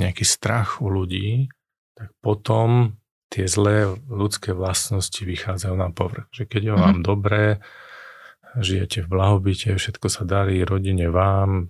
nejaký 0.00 0.24
strach 0.24 0.80
u 0.80 0.88
ľudí, 0.88 1.52
tak 1.92 2.16
potom 2.24 2.96
tie 3.30 3.44
zlé 3.50 3.98
ľudské 4.06 4.54
vlastnosti 4.54 5.18
vychádzajú 5.18 5.74
na 5.74 5.90
povrch. 5.90 6.30
Že 6.30 6.44
keď 6.46 6.60
je 6.62 6.72
mm-hmm. 6.72 6.84
vám 6.86 6.98
dobré, 7.02 7.44
žijete 8.56 9.04
v 9.04 9.10
blahobite, 9.12 9.76
všetko 9.76 10.06
sa 10.08 10.22
darí 10.24 10.64
rodine 10.64 11.12
vám, 11.12 11.68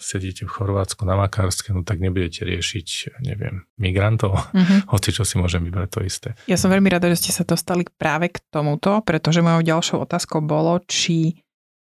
sedíte 0.00 0.48
v 0.48 0.54
Chorvátsku 0.54 1.04
na 1.04 1.18
Makárske, 1.18 1.76
no 1.76 1.84
tak 1.84 2.00
nebudete 2.00 2.48
riešiť, 2.48 3.20
neviem, 3.20 3.68
migrantov, 3.76 4.40
mm-hmm. 4.52 4.88
hoci 4.92 5.12
čo 5.12 5.28
si 5.28 5.36
môžem 5.36 5.60
vybrať 5.66 5.88
to 5.92 6.00
isté. 6.00 6.28
Ja 6.48 6.56
som 6.56 6.72
veľmi 6.72 6.88
rada, 6.88 7.12
že 7.12 7.28
ste 7.28 7.32
sa 7.36 7.44
dostali 7.44 7.84
práve 7.84 8.32
k 8.32 8.40
tomuto, 8.48 9.04
pretože 9.04 9.44
mojou 9.44 9.60
ďalšou 9.60 9.98
otázkou 10.08 10.40
bolo, 10.40 10.80
či 10.88 11.36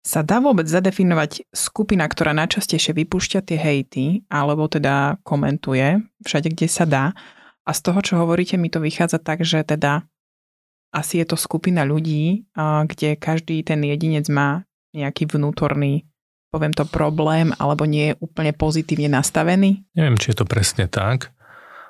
sa 0.03 0.19
dá 0.19 0.43
vôbec 0.43 0.67
zadefinovať 0.67 1.47
skupina, 1.55 2.03
ktorá 2.03 2.35
najčastejšie 2.35 2.91
vypúšťa 2.91 3.39
tie 3.47 3.55
hejty, 3.55 4.05
alebo 4.27 4.67
teda 4.67 5.23
komentuje 5.23 6.03
všade, 6.27 6.51
kde 6.51 6.67
sa 6.67 6.83
dá, 6.83 7.15
a 7.63 7.71
z 7.71 7.79
toho, 7.79 7.99
čo 8.03 8.19
hovoríte, 8.19 8.59
mi 8.59 8.67
to 8.67 8.83
vychádza 8.83 9.23
tak, 9.23 9.47
že 9.47 9.63
teda 9.63 10.03
asi 10.93 11.23
je 11.23 11.25
to 11.25 11.39
skupina 11.39 11.87
ľudí, 11.87 12.45
kde 12.85 13.17
každý 13.17 13.63
ten 13.65 13.81
jedinec 13.81 14.29
má 14.29 14.67
nejaký 14.93 15.25
vnútorný, 15.25 16.05
poviem 16.53 16.69
to, 16.69 16.85
problém, 16.85 17.49
alebo 17.57 17.89
nie 17.89 18.13
je 18.13 18.19
úplne 18.21 18.53
pozitívne 18.53 19.09
nastavený? 19.09 19.81
Neviem, 19.97 20.21
či 20.21 20.35
je 20.35 20.43
to 20.43 20.45
presne 20.45 20.85
tak, 20.85 21.33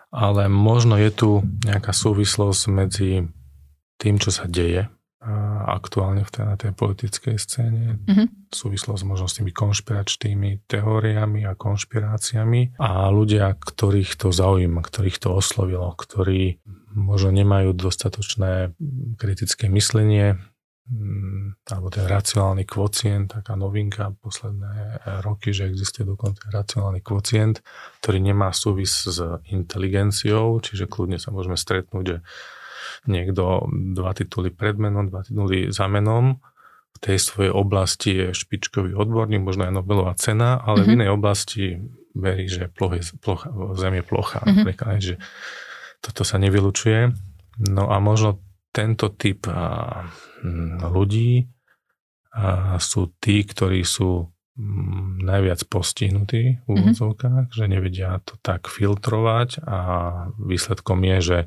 ale 0.07 0.47
možno 0.47 0.95
je 0.95 1.11
tu 1.11 1.29
nejaká 1.67 1.91
súvislosť 1.91 2.61
medzi 2.71 3.27
tým, 3.99 4.15
čo 4.23 4.31
sa 4.31 4.47
deje 4.47 4.87
aktuálne 5.63 6.27
v 6.27 6.31
tej, 6.31 6.43
na 6.43 6.55
tej 6.59 6.71
politickej 6.75 7.35
scéne. 7.39 7.95
Mm-hmm. 8.03 8.51
Súvislosť 8.51 9.03
možno 9.07 9.31
s 9.31 9.39
tými 9.39 9.55
konšpiračnými 9.55 10.67
teóriami 10.67 11.47
a 11.47 11.55
konšpiráciami 11.55 12.75
a 12.75 13.07
ľudia, 13.07 13.55
ktorých 13.55 14.19
to 14.19 14.35
zaujíma, 14.35 14.83
ktorých 14.83 15.17
to 15.23 15.31
oslovilo, 15.31 15.95
ktorí 15.95 16.59
možno 16.93 17.33
nemajú 17.33 17.73
dostatočné 17.73 18.75
kritické 19.17 19.71
myslenie 19.71 20.37
mm, 20.91 21.65
alebo 21.71 21.87
ten 21.89 22.05
racionálny 22.05 22.67
kvocient, 22.67 23.33
taká 23.33 23.55
novinka 23.55 24.13
posledné 24.19 25.01
roky, 25.23 25.55
že 25.55 25.71
existuje 25.71 26.05
dokonca 26.05 26.51
racionálny 26.51 26.99
kvocient, 27.01 27.63
ktorý 28.03 28.19
nemá 28.21 28.51
súvis 28.51 29.07
s 29.07 29.17
inteligenciou, 29.49 30.59
čiže 30.61 30.85
kľudne 30.85 31.17
sa 31.17 31.33
môžeme 31.33 31.57
stretnúť, 31.57 32.05
že 32.05 32.17
niekto 33.09 33.67
dva 33.95 34.11
tituly 34.15 34.53
pred 34.53 34.79
menom, 34.79 35.11
dva 35.11 35.23
tituly 35.23 35.69
za 35.69 35.87
menom, 35.91 36.39
v 36.93 36.97
tej 37.01 37.17
svojej 37.17 37.51
oblasti 37.51 38.11
je 38.13 38.27
špičkový 38.37 38.93
odborník, 38.93 39.41
možno 39.41 39.65
aj 39.65 39.73
Nobelová 39.73 40.13
cena, 40.15 40.61
ale 40.61 40.81
mm-hmm. 40.81 40.85
v 40.85 40.87
mhm. 40.87 40.95
inej 40.95 41.09
oblasti 41.09 41.65
verí, 42.13 42.45
že 42.45 42.69
ploch 42.69 42.93
je, 42.93 43.03
plocha, 43.17 43.49
Zem 43.73 43.97
je 43.97 44.03
plocha. 44.05 44.39
Mm-hmm. 44.45 44.55
Napríklad, 44.61 45.01
že 45.01 45.15
toto 45.99 46.21
sa 46.21 46.37
nevylučuje. 46.37 47.09
No 47.73 47.89
a 47.89 47.97
možno 47.97 48.41
tento 48.73 49.13
typ 49.13 49.45
a, 49.49 50.05
ľudí 50.89 51.45
a 52.33 52.77
sú 52.81 53.13
tí, 53.21 53.45
ktorí 53.45 53.85
sú 53.85 54.25
mm, 54.57 55.21
najviac 55.21 55.61
postihnutí 55.69 56.65
v 56.65 56.69
mhm. 56.69 56.77
úvodzovkách, 56.81 57.45
mm-hmm. 57.49 57.57
že 57.57 57.65
nevedia 57.69 58.17
to 58.25 58.37
tak 58.41 58.69
filtrovať 58.69 59.61
a 59.65 59.79
výsledkom 60.41 61.01
je, 61.05 61.17
že 61.21 61.39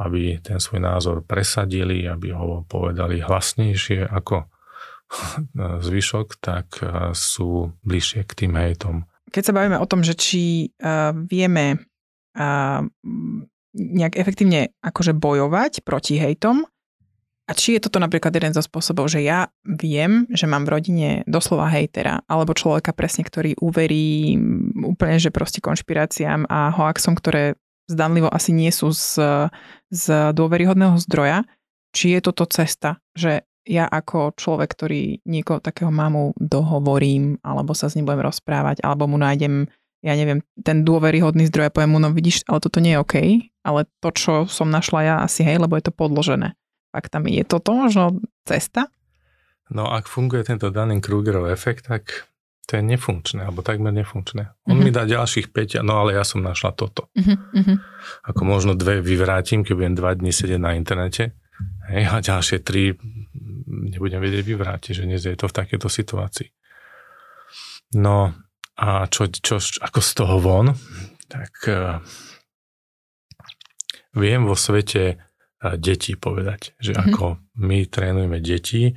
aby 0.00 0.40
ten 0.40 0.58
svoj 0.62 0.80
názor 0.80 1.20
presadili, 1.24 2.08
aby 2.08 2.32
ho 2.32 2.64
povedali 2.64 3.20
hlasnejšie 3.20 4.08
ako 4.08 4.48
zvyšok, 5.86 6.26
tak 6.40 6.66
sú 7.12 7.76
bližšie 7.84 8.24
k 8.24 8.32
tým 8.44 8.56
hejtom. 8.56 9.04
Keď 9.32 9.42
sa 9.48 9.56
bavíme 9.56 9.80
o 9.80 9.88
tom, 9.88 10.04
že 10.04 10.12
či 10.12 10.68
uh, 10.76 11.16
vieme 11.16 11.80
uh, 12.36 12.80
nejak 13.72 14.20
efektívne 14.20 14.76
akože 14.84 15.16
bojovať 15.16 15.80
proti 15.84 16.20
hejtom, 16.20 16.68
a 17.42 17.58
či 17.58 17.74
je 17.76 17.84
toto 17.84 17.98
napríklad 17.98 18.30
jeden 18.32 18.54
zo 18.54 18.62
spôsobov, 18.62 19.10
že 19.10 19.20
ja 19.26 19.50
viem, 19.66 20.30
že 20.30 20.46
mám 20.46 20.62
v 20.62 20.72
rodine 20.78 21.10
doslova 21.26 21.66
hejtera, 21.74 22.22
alebo 22.30 22.54
človeka 22.54 22.94
presne, 22.94 23.26
ktorý 23.26 23.58
uverí 23.58 24.38
úplne, 24.78 25.18
že 25.18 25.34
proste 25.34 25.58
konšpiráciám 25.58 26.46
a 26.46 26.70
hoaxom, 26.70 27.18
ktoré 27.18 27.58
zdanlivo 27.90 28.30
asi 28.30 28.54
nie 28.54 28.70
sú 28.70 28.94
z, 28.94 29.20
z 29.90 30.04
dôveryhodného 30.32 30.98
zdroja, 31.02 31.46
či 31.92 32.16
je 32.16 32.20
toto 32.24 32.48
cesta, 32.48 33.02
že 33.12 33.44
ja 33.62 33.86
ako 33.86 34.34
človek, 34.34 34.68
ktorý 34.74 35.02
niekoho 35.22 35.62
takého 35.62 35.94
mamu 35.94 36.34
dohovorím, 36.34 37.38
alebo 37.46 37.76
sa 37.78 37.86
s 37.86 37.94
ním 37.94 38.10
budem 38.10 38.26
rozprávať, 38.26 38.82
alebo 38.82 39.06
mu 39.06 39.20
nájdem, 39.20 39.70
ja 40.02 40.18
neviem, 40.18 40.42
ten 40.66 40.82
dôveryhodný 40.82 41.46
zdroj 41.46 41.70
a 41.70 41.74
poviem 41.74 41.94
mu, 41.94 42.00
no 42.02 42.10
vidíš, 42.10 42.42
ale 42.50 42.58
toto 42.58 42.82
nie 42.82 42.98
je 42.98 43.02
OK, 43.02 43.16
ale 43.62 43.86
to, 44.02 44.08
čo 44.10 44.32
som 44.50 44.66
našla 44.66 45.00
ja, 45.06 45.14
asi 45.22 45.46
hej, 45.46 45.62
lebo 45.62 45.78
je 45.78 45.86
to 45.86 45.94
podložené 45.94 46.58
faktami. 46.90 47.38
Je 47.38 47.44
toto 47.46 47.70
možno 47.72 48.18
cesta? 48.42 48.90
No 49.70 49.88
ak 49.88 50.10
funguje 50.10 50.42
tento 50.42 50.68
Dunning-Krugerov 50.68 51.48
efekt, 51.48 51.86
tak 51.86 52.28
to 52.66 52.78
je 52.78 52.82
nefunkčné, 52.82 53.42
alebo 53.42 53.60
takmer 53.66 53.90
nefunkčné. 53.90 54.54
On 54.70 54.78
uh-huh. 54.78 54.84
mi 54.86 54.94
dá 54.94 55.02
ďalších 55.02 55.50
5, 55.50 55.82
no 55.82 56.06
ale 56.06 56.14
ja 56.14 56.22
som 56.22 56.40
našla 56.40 56.72
toto. 56.78 57.10
Uh-huh. 57.12 57.76
Ako 58.22 58.42
možno 58.46 58.78
dve 58.78 59.02
vyvrátim, 59.02 59.66
keď 59.66 59.74
budem 59.74 59.94
dva 59.98 60.14
dní 60.14 60.30
sedieť 60.30 60.60
na 60.62 60.78
internete, 60.78 61.34
hej, 61.90 62.02
a 62.06 62.22
ďalšie 62.22 62.62
tri 62.62 62.94
nebudem 63.66 64.22
vedieť 64.22 64.44
vyvrátiť, 64.46 64.92
že 65.02 65.06
dnes 65.06 65.22
je 65.26 65.34
to 65.34 65.50
v 65.50 65.56
takejto 65.58 65.88
situácii. 65.90 66.48
No 67.98 68.32
a 68.78 68.88
čo, 69.10 69.28
čo, 69.28 69.58
ako 69.58 69.98
z 70.00 70.10
toho 70.16 70.36
von, 70.40 70.72
tak 71.28 71.52
uh, 71.68 72.00
viem 74.16 74.48
vo 74.48 74.56
svete 74.56 75.20
detí 75.78 76.18
povedať. 76.18 76.74
Že 76.82 76.92
mm-hmm. 76.94 77.12
ako 77.12 77.24
my 77.62 77.78
trénujeme 77.86 78.38
deti, 78.42 78.90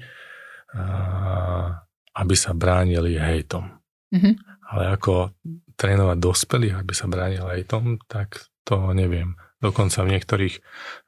aby 2.15 2.35
sa 2.35 2.55
bránili 2.55 3.19
hejtom. 3.19 3.75
Mm-hmm. 4.15 4.33
Ale 4.71 4.83
ako 4.95 5.35
trénovať 5.75 6.17
dospelých, 6.17 6.75
aby 6.79 6.93
sa 6.95 7.05
bránili 7.11 7.43
hejtom, 7.43 7.99
tak 8.07 8.47
to 8.63 8.95
neviem. 8.95 9.35
Dokonca 9.59 10.03
v 10.03 10.11
niektorých 10.15 10.55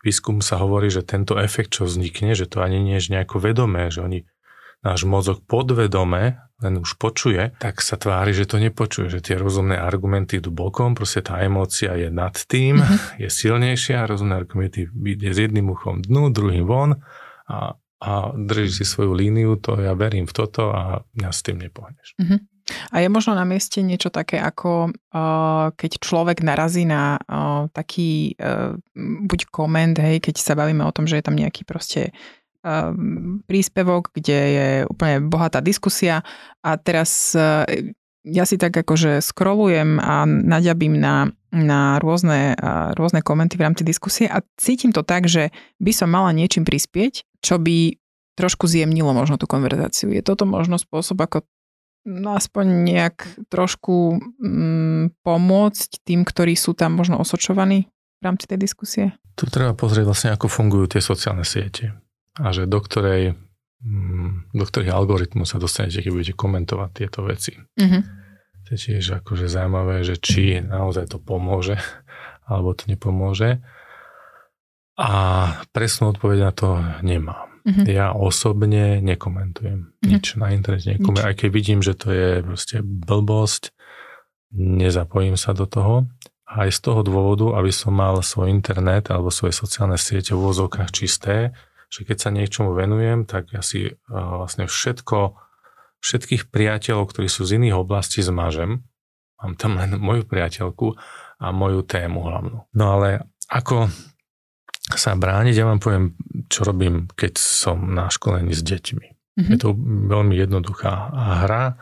výskum 0.03 0.43
sa 0.43 0.59
hovorí, 0.59 0.91
že 0.91 1.07
tento 1.07 1.35
efekt, 1.39 1.77
čo 1.77 1.87
vznikne, 1.87 2.35
že 2.35 2.47
to 2.47 2.63
ani 2.63 2.79
nie 2.79 2.97
je 2.99 3.15
nejako 3.15 3.43
vedomé, 3.43 3.89
že 3.91 4.03
oni 4.03 4.19
náš 4.85 5.09
mozog 5.09 5.41
podvedome 5.43 6.37
len 6.57 6.73
už 6.81 6.97
počuje, 6.97 7.53
tak 7.61 7.85
sa 7.85 8.01
tvári, 8.01 8.33
že 8.33 8.49
to 8.49 8.57
nepočuje, 8.57 9.13
že 9.13 9.21
tie 9.21 9.37
rozumné 9.37 9.77
argumenty 9.77 10.41
idú 10.41 10.49
bokom, 10.49 10.97
proste 10.97 11.21
tá 11.21 11.37
emócia 11.45 11.93
je 11.93 12.09
nad 12.09 12.33
tým, 12.33 12.81
mm-hmm. 12.81 13.21
je 13.21 13.29
silnejšia, 13.29 14.09
rozumné 14.09 14.41
argumenty 14.41 14.89
ide 14.89 15.29
s 15.29 15.37
jedným 15.37 15.69
uchom 15.69 16.01
dnu, 16.01 16.33
druhým 16.33 16.65
von 16.65 16.97
a, 17.45 17.77
a 17.97 18.29
drží 18.33 18.81
si 18.81 18.85
svoju 18.85 19.13
líniu, 19.13 19.57
to 19.57 19.81
ja 19.81 19.97
verím 19.97 20.29
v 20.29 20.33
toto 20.33 20.69
a 20.69 21.01
ja 21.17 21.29
s 21.33 21.41
tým 21.41 21.57
nepohneš. 21.62 22.13
Mm-hmm. 22.21 22.39
A 22.91 22.95
je 22.99 23.07
možno 23.07 23.31
na 23.31 23.47
mieste 23.47 23.79
niečo 23.79 24.12
také 24.12 24.43
ako 24.43 24.91
uh, 24.91 25.71
keď 25.71 25.91
človek 26.03 26.43
narazí 26.43 26.83
na 26.83 27.15
uh, 27.15 27.71
taký 27.71 28.36
uh, 28.36 28.75
buď 29.23 29.47
koment, 29.47 29.95
hej, 29.97 30.19
keď 30.19 30.36
sa 30.36 30.53
bavíme 30.53 30.83
o 30.83 30.91
tom, 30.91 31.07
že 31.07 31.17
je 31.17 31.25
tam 31.25 31.36
nejaký 31.36 31.63
proste 31.65 32.12
príspevok, 33.47 34.12
kde 34.12 34.39
je 34.51 34.67
úplne 34.91 35.23
bohatá 35.23 35.63
diskusia 35.63 36.19
a 36.60 36.75
teraz 36.75 37.31
ja 38.27 38.43
si 38.43 38.60
tak 38.60 38.75
akože 38.75 39.23
scrollujem 39.23 40.03
a 40.03 40.27
naďabím 40.27 40.99
na, 40.99 41.31
na 41.55 41.95
rôzne, 42.03 42.60
rôzne 42.99 43.23
komenty 43.23 43.55
v 43.55 43.65
rámci 43.71 43.88
diskusie 43.88 44.27
a 44.27 44.43
cítim 44.60 44.91
to 44.91 44.99
tak, 45.05 45.31
že 45.31 45.47
by 45.79 45.91
som 45.95 46.12
mala 46.12 46.36
niečím 46.36 46.67
prispieť, 46.67 47.23
čo 47.41 47.62
by 47.62 47.97
trošku 48.38 48.69
zjemnilo 48.69 49.12
možno 49.17 49.41
tú 49.41 49.50
konverzáciu. 49.50 50.13
Je 50.13 50.21
toto 50.21 50.45
možno 50.45 50.78
spôsob, 50.78 51.17
ako 51.17 51.38
no 52.08 52.38
aspoň 52.38 52.65
nejak 52.88 53.28
trošku 53.52 54.21
mm, 54.39 55.19
pomôcť 55.26 55.89
tým, 56.06 56.23
ktorí 56.23 56.54
sú 56.54 56.78
tam 56.78 56.95
možno 56.95 57.19
osočovaní 57.19 57.89
v 58.21 58.23
rámci 58.23 58.45
tej 58.47 58.58
diskusie? 58.62 59.06
Tu 59.36 59.50
treba 59.50 59.73
pozrieť 59.73 60.06
vlastne, 60.08 60.30
ako 60.34 60.47
fungujú 60.47 60.97
tie 60.97 61.02
sociálne 61.04 61.43
siete 61.43 61.97
a 62.38 62.54
že 62.54 62.69
do 62.69 62.80
ktorej 62.80 63.36
mm, 63.84 64.54
do 64.54 64.63
ktorých 64.63 64.93
algoritmu 64.93 65.43
sa 65.43 65.58
dostanete, 65.58 66.06
keď 66.06 66.12
budete 66.13 66.34
komentovať 66.38 66.89
tieto 66.93 67.26
veci. 67.26 67.58
Mm-hmm. 67.58 68.02
To 68.67 68.76
je 68.76 68.80
tiež 68.80 69.23
akože 69.23 69.47
zaujímavé, 69.47 70.04
že 70.04 70.19
či 70.19 70.60
naozaj 70.60 71.15
to 71.15 71.17
pomôže, 71.23 71.80
alebo 72.50 72.76
to 72.76 72.88
nepomôže. 72.88 73.63
A 74.97 75.10
presnú 75.71 76.10
odpoveď 76.12 76.49
na 76.49 76.51
to 76.53 76.81
nemám. 77.05 77.47
Mm-hmm. 77.67 77.86
Ja 77.86 78.15
osobne 78.15 79.03
nekomentujem 79.03 79.79
mm-hmm. 79.93 80.10
nič 80.10 80.25
na 80.39 80.55
internete. 80.55 80.97
Nekomentujem, 80.97 81.29
aj 81.29 81.36
keď 81.38 81.49
vidím, 81.53 81.79
že 81.86 81.93
to 81.93 82.10
je 82.10 82.29
proste 82.41 82.77
blbosť, 82.81 83.75
nezapojím 84.55 85.38
sa 85.38 85.53
do 85.53 85.69
toho. 85.69 86.10
A 86.47 86.63
aj 86.65 86.79
z 86.79 86.79
toho 86.79 87.03
dôvodu, 87.03 87.60
aby 87.60 87.75
som 87.75 87.91
mal 87.91 88.23
svoj 88.23 88.47
internet 88.47 89.12
alebo 89.12 89.27
svoje 89.27 89.51
sociálne 89.51 89.99
siete 89.99 90.31
v 90.31 90.47
úvozovkách 90.47 90.95
čisté, 90.95 91.51
že 91.91 92.07
keď 92.07 92.17
sa 92.17 92.29
niečomu 92.31 92.71
venujem, 92.71 93.27
tak 93.27 93.51
ja 93.51 93.60
si 93.60 93.99
vlastne 94.07 94.63
všetko, 94.63 95.36
všetkých 95.99 96.47
priateľov, 96.47 97.12
ktorí 97.12 97.27
sú 97.27 97.43
z 97.43 97.60
iných 97.60 97.75
oblastí, 97.75 98.23
zmažem. 98.23 98.88
Mám 99.43 99.60
tam 99.60 99.75
len 99.75 99.99
moju 99.99 100.23
priateľku 100.23 100.95
a 101.43 101.51
moju 101.51 101.83
tému 101.83 102.23
hlavnú. 102.23 102.63
No 102.71 102.86
ale 102.95 103.27
ako 103.51 103.91
sa 104.95 105.17
brániť, 105.19 105.56
ja 105.58 105.67
vám 105.67 105.84
poviem, 105.84 106.15
čo 106.47 106.63
robím, 106.63 107.12
keď 107.12 107.36
som 107.36 107.91
na 107.91 108.08
školení 108.08 108.56
s 108.56 108.63
deťmi. 108.63 109.08
Mm-hmm. 109.38 109.52
Je 109.52 109.58
to 109.60 109.76
veľmi 110.08 110.34
jednoduchá 110.39 111.12
hra. 111.43 111.76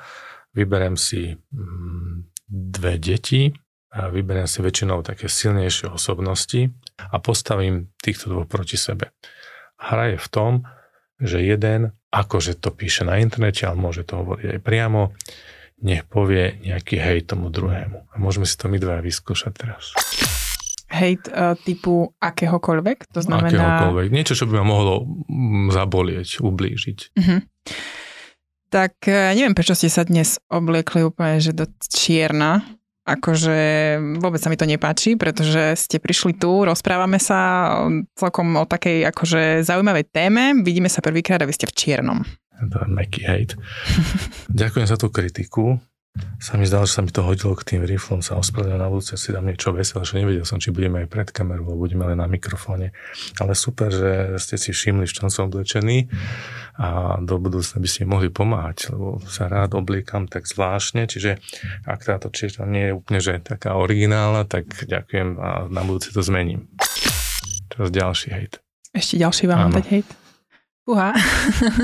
Vyberem 0.57 0.97
si 0.97 1.37
mm, 1.37 2.33
dve 2.49 2.97
deti, 2.97 3.53
a 3.95 4.11
vyberiem 4.11 4.45
si 4.45 4.59
väčšinou 4.59 4.99
také 5.07 5.31
silnejšie 5.31 5.87
osobnosti 5.87 6.67
a 6.99 7.15
postavím 7.23 7.95
týchto 8.03 8.27
dvoch 8.27 8.47
proti 8.51 8.75
sebe. 8.75 9.15
Hra 9.79 10.15
je 10.15 10.19
v 10.19 10.27
tom, 10.27 10.51
že 11.15 11.39
jeden, 11.39 11.95
akože 12.11 12.59
to 12.59 12.75
píše 12.75 13.07
na 13.07 13.23
internete, 13.23 13.63
ale 13.63 13.79
môže 13.79 14.03
to 14.03 14.19
hovoriť 14.19 14.47
aj 14.51 14.59
priamo, 14.59 15.15
nech 15.79 16.03
povie 16.03 16.59
nejaký 16.59 16.99
hej 16.99 17.23
tomu 17.23 17.47
druhému. 17.47 18.11
A 18.11 18.15
môžeme 18.19 18.43
si 18.43 18.59
to 18.59 18.67
my 18.67 18.75
dva 18.83 18.99
vyskúšať 18.99 19.53
teraz. 19.55 19.95
Hejt 20.95 21.27
uh, 21.27 21.59
typu 21.59 22.15
akéhokoľvek? 22.23 23.11
To 23.11 23.19
znamená... 23.19 23.51
Akéhokoľvek. 23.51 24.07
Niečo, 24.15 24.39
čo 24.39 24.47
by 24.47 24.63
ma 24.63 24.65
mohlo 24.65 25.03
mm, 25.27 25.75
zabolieť, 25.75 26.39
ublížiť. 26.39 26.99
Uh-huh. 27.19 27.39
Tak 28.71 28.95
uh, 29.11 29.35
neviem, 29.35 29.51
prečo 29.51 29.75
ste 29.75 29.91
sa 29.91 30.07
dnes 30.07 30.39
obliekli 30.47 31.03
úplne, 31.03 31.43
že 31.43 31.51
do 31.51 31.67
čierna 31.83 32.63
akože 33.05 33.57
vôbec 34.17 34.41
sa 34.41 34.49
mi 34.49 34.57
to 34.57 34.65
nepáči, 34.65 35.13
pretože 35.13 35.77
ste 35.77 36.01
prišli 36.01 36.41
tu, 36.41 36.65
rozprávame 36.65 37.21
sa 37.21 37.69
celkom 38.17 38.57
o 38.57 38.65
takej 38.65 39.05
akože 39.13 39.61
zaujímavej 39.61 40.09
téme, 40.09 40.57
vidíme 40.65 40.89
sa 40.89 41.05
prvýkrát 41.05 41.37
a 41.37 41.45
vy 41.45 41.53
ste 41.53 41.69
v 41.69 41.77
čiernom. 41.77 42.25
To 42.73 42.77
je 42.81 42.89
meký 42.89 43.21
hejt. 43.29 43.53
Ďakujem 44.61 44.87
za 44.89 44.97
tú 44.97 45.13
kritiku 45.13 45.77
sa 46.39 46.55
mi 46.55 46.63
zdalo, 46.63 46.87
že 46.87 46.95
sa 46.95 47.01
mi 47.03 47.11
to 47.11 47.25
hodilo 47.25 47.57
k 47.57 47.75
tým 47.75 47.81
riflom, 47.83 48.23
sa 48.23 48.39
ospravedlňujem 48.39 48.81
na 48.81 48.91
budúce, 48.91 49.13
si 49.19 49.35
dám 49.35 49.47
niečo 49.49 49.75
veselé, 49.75 50.01
že 50.07 50.15
nevedel 50.15 50.45
som, 50.47 50.61
či 50.61 50.71
budeme 50.71 51.03
aj 51.03 51.07
pred 51.11 51.27
kamerou, 51.31 51.73
alebo 51.73 51.83
budeme 51.83 52.07
len 52.07 52.19
na 52.19 52.27
mikrofóne. 52.29 52.95
Ale 53.39 53.57
super, 53.57 53.91
že 53.91 54.39
ste 54.39 54.55
si 54.55 54.71
všimli, 54.71 55.09
v 55.09 55.15
čom 55.15 55.27
som 55.27 55.51
oblečený 55.51 56.07
a 56.79 57.19
do 57.23 57.35
budúcna 57.39 57.79
by 57.79 57.87
ste 57.87 58.07
mohli 58.07 58.27
pomáhať, 58.31 58.95
lebo 58.95 59.19
sa 59.27 59.47
rád 59.47 59.75
obliekam 59.75 60.27
tak 60.27 60.47
zvláštne, 60.47 61.07
čiže 61.07 61.39
ak 61.87 62.03
táto 62.03 62.27
čiešta 62.31 62.67
nie 62.67 62.91
je 62.91 62.93
úplne 62.95 63.19
že 63.23 63.39
taká 63.43 63.75
originálna, 63.79 64.43
tak 64.47 64.67
ďakujem 64.71 65.39
a 65.39 65.49
na 65.71 65.81
budúce 65.83 66.11
to 66.11 66.19
zmením. 66.23 66.67
Teraz 67.71 67.91
ďalší 67.91 68.27
hejt. 68.31 68.53
Ešte 68.95 69.19
ďalší 69.19 69.43
vám 69.51 69.71
dať 69.75 69.85
hejt? 69.91 70.07
Uha. 70.85 71.17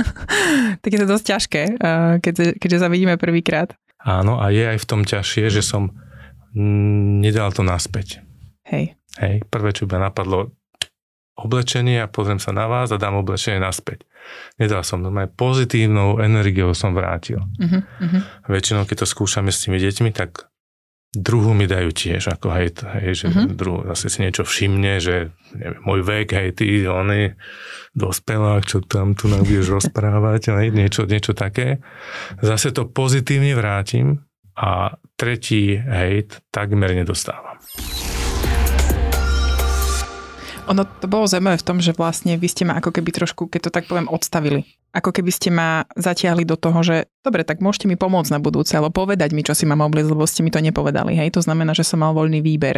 tak 0.82 0.90
je 0.94 1.00
to 1.02 1.08
dosť 1.10 1.26
ťažké, 1.26 1.64
eh, 1.74 2.14
keďže, 2.22 2.62
keďže 2.62 2.78
sa 2.80 2.88
vidíme 2.88 3.18
prvýkrát. 3.18 3.74
Áno, 4.02 4.42
a 4.42 4.50
je 4.50 4.66
aj 4.66 4.78
v 4.82 4.90
tom 4.90 5.02
ťažšie, 5.06 5.54
že 5.54 5.62
som 5.62 5.94
nedal 7.22 7.54
to 7.56 7.62
naspäť. 7.64 8.26
Hej. 8.68 8.98
Hej, 9.20 9.46
prvé, 9.48 9.72
čo 9.76 9.88
by 9.88 10.00
napadlo, 10.00 10.56
oblečenie 11.36 12.04
a 12.04 12.12
pozriem 12.12 12.38
sa 12.38 12.52
na 12.52 12.68
vás 12.68 12.92
a 12.92 13.02
dám 13.02 13.20
oblečenie 13.20 13.58
naspäť. 13.58 14.06
Nedal 14.62 14.86
som, 14.86 15.02
normálne 15.02 15.32
pozitívnou 15.34 16.22
energiou 16.22 16.78
som 16.78 16.94
vrátil. 16.94 17.42
Uh-huh, 17.58 17.82
uh-huh. 17.82 18.22
Väčšinou, 18.46 18.86
keď 18.86 19.04
to 19.04 19.08
skúšame 19.10 19.50
s 19.50 19.66
tými 19.66 19.82
deťmi, 19.82 20.14
tak 20.14 20.51
druhu 21.12 21.52
mi 21.52 21.68
dajú 21.68 21.92
tiež, 21.92 22.32
ako 22.32 22.48
hej, 22.56 22.72
hej 23.04 23.12
že 23.14 23.26
uh-huh. 23.28 23.52
druhu 23.52 23.80
zase 23.92 24.08
si 24.08 24.18
niečo 24.24 24.48
všimne, 24.48 25.04
že 25.04 25.36
neviem, 25.52 25.84
môj 25.84 26.02
vek, 26.08 26.28
hej, 26.32 26.50
ty, 26.56 26.88
on 26.88 27.12
je 27.12 27.36
dospelák, 27.92 28.64
čo 28.64 28.80
tam 28.80 29.12
tu 29.12 29.28
nám 29.28 29.44
budeš 29.44 29.68
rozprávať, 29.84 30.56
hej, 30.56 30.72
niečo, 30.72 31.04
niečo 31.04 31.36
také. 31.36 31.84
Zase 32.40 32.72
to 32.72 32.88
pozitívne 32.88 33.52
vrátim 33.60 34.24
a 34.56 34.96
tretí 35.20 35.76
hejt 35.76 36.40
takmer 36.48 36.96
nedostávam. 36.96 37.60
Ono 40.70 40.84
to 40.86 41.08
bolo 41.10 41.26
zaujímavé 41.26 41.58
v 41.58 41.68
tom, 41.68 41.78
že 41.82 41.96
vlastne 41.96 42.38
vy 42.38 42.48
ste 42.48 42.64
ma 42.68 42.78
ako 42.78 42.94
keby 42.94 43.10
trošku, 43.10 43.50
keď 43.50 43.70
to 43.70 43.72
tak 43.74 43.90
poviem, 43.90 44.12
odstavili 44.12 44.82
ako 44.92 45.16
keby 45.16 45.32
ste 45.32 45.50
ma 45.50 45.88
zatiahli 45.96 46.44
do 46.44 46.60
toho, 46.60 46.84
že 46.84 47.08
dobre, 47.24 47.48
tak 47.48 47.64
môžete 47.64 47.88
mi 47.88 47.96
pomôcť 47.96 48.36
na 48.36 48.44
budúce, 48.44 48.76
alebo 48.76 48.92
povedať 49.08 49.32
mi, 49.32 49.40
čo 49.40 49.56
si 49.56 49.64
mám 49.64 49.80
obliecť, 49.88 50.12
lebo 50.12 50.28
ste 50.28 50.44
mi 50.44 50.52
to 50.52 50.60
nepovedali. 50.60 51.16
Hej, 51.16 51.40
to 51.40 51.42
znamená, 51.42 51.72
že 51.72 51.88
som 51.88 52.04
mal 52.04 52.12
voľný 52.12 52.44
výber 52.44 52.76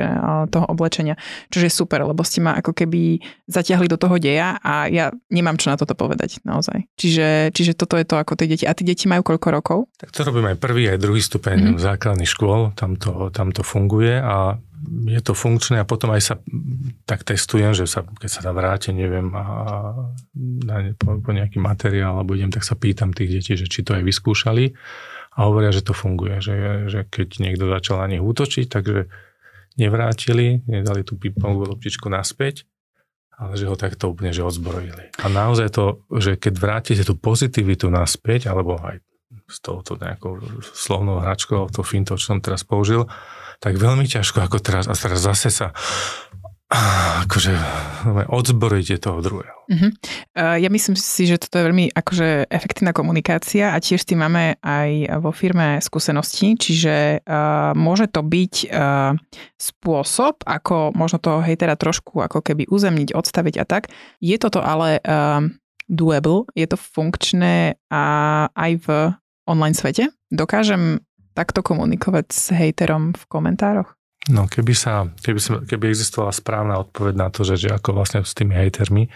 toho 0.54 0.66
oblečenia, 0.70 1.18
čo 1.50 1.66
je 1.66 1.74
super, 1.74 2.06
lebo 2.06 2.22
ste 2.22 2.46
ma 2.46 2.54
ako 2.62 2.72
keby 2.78 3.18
zatiahli 3.50 3.90
do 3.90 3.98
toho 3.98 4.22
deja 4.22 4.62
a 4.62 4.86
ja 4.94 5.10
nemám 5.34 5.58
čo 5.58 5.74
na 5.74 5.78
toto 5.78 5.98
povedať 5.98 6.38
naozaj. 6.46 6.86
Čiže, 7.02 7.50
čiže 7.50 7.74
toto 7.74 7.98
je 7.98 8.06
to 8.06 8.22
ako 8.22 8.38
tie 8.38 8.46
deti. 8.46 8.66
A 8.70 8.78
tie 8.78 8.86
deti 8.86 9.10
majú 9.10 9.26
koľko 9.26 9.48
rokov? 9.50 9.78
Tak 9.98 10.14
to 10.14 10.22
robím 10.22 10.54
aj 10.54 10.58
prvý, 10.62 10.94
aj 10.94 11.02
druhý 11.02 11.22
stupeň 11.22 11.58
mm-hmm. 11.74 11.82
základných 11.82 12.30
škôl, 12.30 12.78
tam 12.78 12.94
to, 12.94 13.34
tam 13.34 13.50
to 13.50 13.66
funguje 13.66 14.22
a 14.22 14.62
je 15.08 15.22
to 15.24 15.34
funkčné 15.34 15.80
a 15.82 15.88
potom 15.88 16.12
aj 16.12 16.22
sa 16.22 16.36
tak 17.08 17.24
testujem, 17.24 17.72
že 17.72 17.88
sa, 17.88 18.04
keď 18.04 18.30
sa 18.30 18.42
tam 18.44 18.56
vráte, 18.56 18.92
neviem, 18.92 19.32
a, 19.36 19.46
a 20.70 20.76
po, 21.00 21.20
po 21.20 21.32
nejaký 21.32 21.60
materiál 21.60 22.20
alebo 22.20 22.36
idem, 22.36 22.52
tak 22.52 22.68
sa 22.68 22.76
pýtam 22.76 23.16
tých 23.16 23.30
detí, 23.40 23.54
že 23.56 23.68
či 23.68 23.82
to 23.82 23.96
aj 23.96 24.04
vyskúšali 24.04 24.76
a 25.34 25.40
hovoria, 25.50 25.74
že 25.74 25.82
to 25.86 25.98
funguje, 25.98 26.44
že, 26.44 26.56
že 26.92 27.00
keď 27.10 27.42
niekto 27.42 27.66
začal 27.70 28.04
na 28.04 28.08
nich 28.12 28.22
útočiť, 28.22 28.66
takže 28.70 29.10
nevrátili, 29.82 30.62
nedali 30.70 31.02
tú 31.02 31.18
pingpongovú 31.18 31.74
loptičku 31.74 32.06
naspäť, 32.10 32.70
ale 33.34 33.58
že 33.58 33.66
ho 33.66 33.74
takto 33.74 34.14
úplne 34.14 34.30
že 34.30 34.46
odzbrojili. 34.46 35.18
A 35.22 35.26
naozaj 35.26 35.74
to, 35.74 36.06
že 36.14 36.38
keď 36.38 36.54
vrátite 36.54 37.04
tú 37.04 37.18
pozitivitu 37.18 37.90
naspäť, 37.90 38.54
alebo 38.54 38.78
aj 38.78 39.02
s 39.50 39.58
touto 39.60 39.98
nejakou 39.98 40.38
slovnou 40.62 41.18
hračkou, 41.18 41.66
to 41.74 41.82
finto, 41.82 42.14
čo 42.16 42.38
som 42.38 42.40
teraz 42.40 42.62
použil, 42.62 43.10
tak 43.64 43.80
veľmi 43.80 44.04
ťažko 44.04 44.44
ako 44.44 44.60
teraz. 44.60 44.92
A 44.92 44.94
teraz 45.00 45.24
zase 45.24 45.48
sa 45.48 45.72
akože 47.24 47.54
odzborujte 48.34 48.98
toho 48.98 49.22
druhého. 49.22 49.60
Uh-huh. 49.70 49.94
Ja 50.34 50.74
myslím 50.74 50.98
si, 50.98 51.30
že 51.30 51.38
toto 51.38 51.62
je 51.62 51.70
veľmi 51.70 51.94
akože 51.94 52.50
efektívna 52.50 52.98
komunikácia 52.98 53.70
a 53.70 53.78
tiež 53.78 54.02
s 54.02 54.10
tým 54.10 54.26
máme 54.26 54.58
aj 54.58 55.22
vo 55.22 55.30
firme 55.30 55.78
skúsenosti, 55.86 56.58
čiže 56.58 57.22
uh, 57.22 57.78
môže 57.78 58.10
to 58.10 58.26
byť 58.26 58.74
uh, 58.74 59.14
spôsob, 59.54 60.42
ako 60.50 60.98
možno 60.98 61.22
toho 61.22 61.46
hejtera 61.46 61.78
trošku 61.78 62.26
ako 62.26 62.42
keby 62.42 62.66
uzemniť, 62.66 63.14
odstaviť 63.14 63.56
a 63.62 63.66
tak. 63.70 63.94
Je 64.18 64.34
toto 64.42 64.58
ale 64.66 64.98
uh, 64.98 65.46
doable, 65.86 66.50
je 66.58 66.66
to 66.66 66.78
funkčné 66.82 67.78
a 67.94 68.04
aj 68.50 68.72
v 68.82 68.88
online 69.46 69.78
svete? 69.78 70.10
Dokážem 70.34 71.06
takto 71.34 71.66
komunikovať 71.66 72.26
s 72.30 72.54
hejterom 72.54 73.18
v 73.18 73.24
komentároch? 73.28 73.98
No 74.32 74.48
keby, 74.48 74.72
sa, 74.72 75.12
keby, 75.20 75.68
keby 75.68 75.86
existovala 75.92 76.32
správna 76.32 76.80
odpoveď 76.80 77.14
na 77.20 77.28
to, 77.28 77.44
že, 77.44 77.68
že 77.68 77.70
ako 77.76 77.92
vlastne 77.92 78.24
s 78.24 78.32
tými 78.32 78.56
hejtermi, 78.56 79.12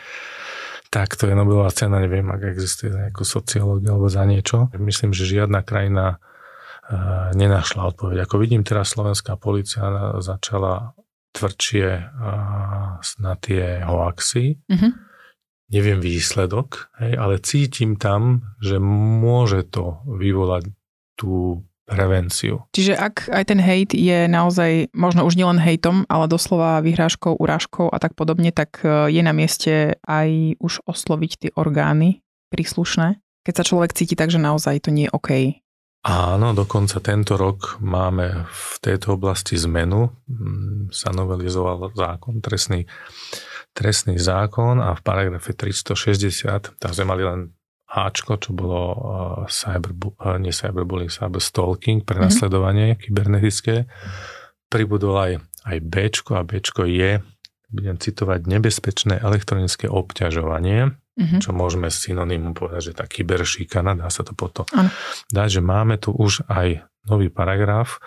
tak 0.92 1.16
to 1.16 1.32
je 1.32 1.36
Nobelová 1.36 1.72
cena, 1.72 2.04
neviem, 2.04 2.28
ak 2.28 2.44
existuje 2.44 2.92
nejakú 2.92 3.24
sociológia 3.24 3.96
alebo 3.96 4.08
za 4.12 4.24
niečo. 4.28 4.68
Myslím, 4.76 5.16
že 5.16 5.28
žiadna 5.28 5.64
krajina 5.64 6.20
uh, 6.20 7.32
nenašla 7.36 7.88
odpoveď. 7.96 8.28
Ako 8.28 8.36
vidím 8.40 8.68
teraz 8.68 8.96
slovenská 8.96 9.40
policia 9.40 10.16
začala 10.20 10.92
tvrdšie 11.36 11.88
uh, 11.92 13.00
na 13.20 13.34
tie 13.40 13.84
hoaxy. 13.84 14.60
Mm-hmm. 14.68 14.92
Neviem 15.68 16.00
výsledok, 16.00 16.88
hej, 17.04 17.20
ale 17.20 17.44
cítim 17.44 18.00
tam, 18.00 18.48
že 18.64 18.80
môže 18.80 19.68
to 19.68 20.00
vyvolať 20.08 20.72
tú 21.20 21.64
prevenciu. 21.88 22.68
Čiže 22.76 23.00
ak 23.00 23.32
aj 23.32 23.44
ten 23.48 23.64
hejt 23.64 23.96
je 23.96 24.28
naozaj 24.28 24.92
možno 24.92 25.24
už 25.24 25.40
nielen 25.40 25.58
hejtom, 25.58 26.04
ale 26.12 26.28
doslova 26.28 26.84
vyhrážkou, 26.84 27.40
urážkou 27.40 27.88
a 27.88 27.98
tak 27.98 28.14
podobne, 28.14 28.52
tak 28.52 28.84
e, 28.84 29.08
je 29.08 29.22
na 29.24 29.32
mieste 29.32 29.96
aj 30.04 30.60
už 30.60 30.84
osloviť 30.84 31.32
tie 31.40 31.50
orgány 31.56 32.22
príslušné, 32.52 33.24
keď 33.48 33.54
sa 33.56 33.64
človek 33.64 33.96
cíti 33.96 34.20
tak, 34.20 34.28
že 34.28 34.44
naozaj 34.44 34.84
to 34.84 34.92
nie 34.92 35.08
je 35.08 35.16
OK. 35.16 35.32
Áno, 36.08 36.56
dokonca 36.56 37.04
tento 37.04 37.36
rok 37.36 37.84
máme 37.84 38.48
v 38.48 38.72
tejto 38.80 39.20
oblasti 39.20 39.60
zmenu. 39.60 40.08
Mm, 40.30 40.88
sa 40.94 41.12
novelizoval 41.12 41.92
zákon, 41.92 42.40
trestný, 42.40 42.88
trestný 43.76 44.16
zákon 44.16 44.80
a 44.80 44.96
v 44.96 45.02
paragrafe 45.04 45.52
360, 45.52 46.80
tam 46.80 46.92
sme 46.96 47.06
mali 47.08 47.24
len 47.28 47.57
Ačko, 47.88 48.36
čo 48.36 48.52
bolo 48.52 48.82
uh, 48.92 48.98
cyber, 49.48 49.96
uh, 49.96 50.36
nie 50.36 50.52
cyberbullying, 50.52 51.08
cyberstalking, 51.08 52.04
prenasledovanie 52.04 52.94
mm-hmm. 52.94 53.04
kybernetické. 53.08 53.76
Pribudol 54.68 55.16
aj, 55.16 55.34
aj 55.64 55.78
Bčko 55.88 56.36
a 56.36 56.44
Bčko 56.44 56.84
je, 56.84 57.24
budem 57.72 57.96
citovať, 57.96 58.44
nebezpečné 58.44 59.24
elektronické 59.24 59.88
obťažovanie, 59.88 60.92
mm-hmm. 60.92 61.40
čo 61.40 61.56
môžeme 61.56 61.88
synonymum 61.88 62.52
povedať, 62.52 62.92
že 62.92 62.94
tá 63.00 63.08
kyberšikana, 63.08 63.96
dá 63.96 64.12
sa 64.12 64.28
to 64.28 64.36
potom 64.36 64.68
ano. 64.76 64.92
dať, 65.32 65.60
že 65.60 65.62
máme 65.64 65.96
tu 65.96 66.12
už 66.12 66.44
aj 66.52 66.84
nový 67.08 67.32
paragraf, 67.32 68.04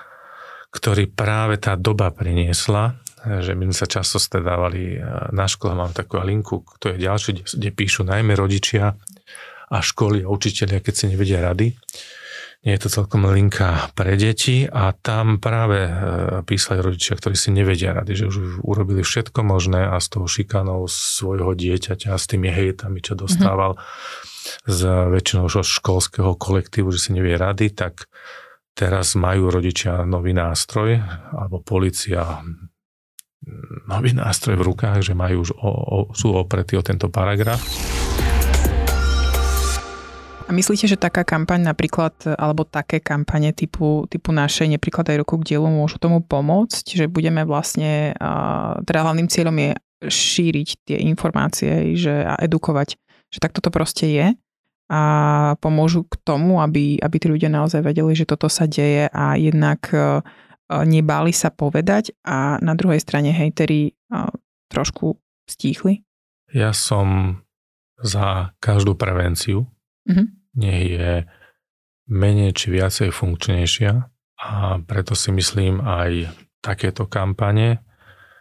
ktorý 0.70 1.08
práve 1.08 1.56
tá 1.56 1.74
doba 1.74 2.12
priniesla, 2.12 3.00
že 3.20 3.52
my 3.52 3.68
sa 3.72 3.84
často 3.84 4.16
stredávali 4.16 4.96
na 5.32 5.44
škole, 5.44 5.76
mám 5.76 5.92
takú 5.92 6.20
linku, 6.24 6.64
to 6.80 6.92
je 6.94 7.04
ďalšie, 7.04 7.44
kde 7.44 7.70
píšu 7.72 8.04
najmä 8.06 8.32
rodičia, 8.32 8.96
a 9.70 9.78
školy 9.78 10.26
a 10.26 10.28
učiteľia, 10.28 10.82
keď 10.82 10.94
si 10.94 11.04
nevedia 11.06 11.38
rady. 11.40 11.78
Nie 12.60 12.76
je 12.76 12.84
to 12.84 12.92
celkom 12.92 13.24
linka 13.24 13.88
pre 13.96 14.20
deti 14.20 14.68
a 14.68 14.92
tam 14.92 15.40
práve 15.40 15.80
e, 15.80 15.92
písali 16.44 16.84
rodičia, 16.84 17.16
ktorí 17.16 17.32
si 17.32 17.48
nevedia 17.48 17.96
rady, 17.96 18.12
že 18.20 18.28
už 18.28 18.60
urobili 18.60 19.00
všetko 19.00 19.40
možné 19.40 19.88
a 19.88 19.96
s 19.96 20.12
tou 20.12 20.28
šikanou 20.28 20.84
svojho 20.84 21.56
dieťaťa 21.56 22.12
a 22.12 22.20
s 22.20 22.28
tými 22.28 22.52
hejtami, 22.52 23.00
čo 23.00 23.16
dostával 23.16 23.80
mm-hmm. 23.80 24.76
z 24.76 24.80
väčšinou 25.08 25.48
školského 25.48 26.36
kolektívu, 26.36 26.92
že 26.92 27.00
si 27.00 27.10
nevie 27.16 27.40
rady, 27.40 27.72
tak 27.72 28.12
teraz 28.76 29.16
majú 29.16 29.48
rodičia 29.48 30.04
nový 30.04 30.36
nástroj 30.36 31.00
alebo 31.32 31.64
policia 31.64 32.44
nový 33.88 34.12
nástroj 34.12 34.60
v 34.60 34.66
rukách, 34.68 35.00
že 35.00 35.16
majú 35.16 35.48
už 35.48 35.50
o, 35.56 35.70
o, 35.72 35.98
sú 36.12 36.36
opretí 36.36 36.76
o 36.76 36.84
tento 36.84 37.08
paragraf. 37.08 37.60
A 40.50 40.56
myslíte, 40.58 40.90
že 40.90 40.98
taká 40.98 41.22
kampaň 41.22 41.62
napríklad, 41.62 42.34
alebo 42.34 42.66
také 42.66 42.98
kampane 42.98 43.54
typu, 43.54 44.10
typu 44.10 44.34
našej 44.34 44.66
neprikladaj 44.74 45.22
ruku 45.22 45.38
k 45.38 45.54
dielu 45.54 45.70
môžu 45.70 46.02
tomu 46.02 46.26
pomôcť, 46.26 46.98
že 46.98 47.06
budeme 47.06 47.46
vlastne, 47.46 48.18
teda 48.82 48.98
hlavným 49.06 49.30
cieľom 49.30 49.54
je 49.54 49.70
šíriť 50.10 50.68
tie 50.90 50.98
informácie 51.06 51.94
že, 51.94 52.26
a 52.26 52.34
edukovať, 52.42 52.98
že 53.30 53.38
takto 53.38 53.62
to 53.62 53.70
proste 53.70 54.10
je 54.10 54.26
a 54.90 55.00
pomôžu 55.62 56.02
k 56.10 56.18
tomu, 56.18 56.58
aby, 56.58 56.98
aby 56.98 57.16
tí 57.22 57.30
ľudia 57.30 57.46
naozaj 57.46 57.86
vedeli, 57.86 58.10
že 58.18 58.26
toto 58.26 58.50
sa 58.50 58.66
deje 58.66 59.06
a 59.06 59.38
jednak 59.38 59.86
nebáli 60.66 61.30
sa 61.30 61.54
povedať 61.54 62.10
a 62.26 62.58
na 62.58 62.74
druhej 62.74 62.98
strane 62.98 63.30
hejteri 63.30 63.94
trošku 64.66 65.14
stíchli? 65.46 66.02
Ja 66.50 66.74
som 66.74 67.38
za 68.02 68.50
každú 68.58 68.98
prevenciu. 68.98 69.70
Mm-hmm 70.10 70.39
nech 70.56 70.82
je 70.96 71.10
menej 72.10 72.50
či 72.56 72.66
viacej 72.74 73.14
funkčnejšia 73.14 73.92
a 74.40 74.80
preto 74.82 75.12
si 75.14 75.30
myslím 75.30 75.84
aj 75.84 76.32
takéto 76.64 77.06
kampane. 77.06 77.84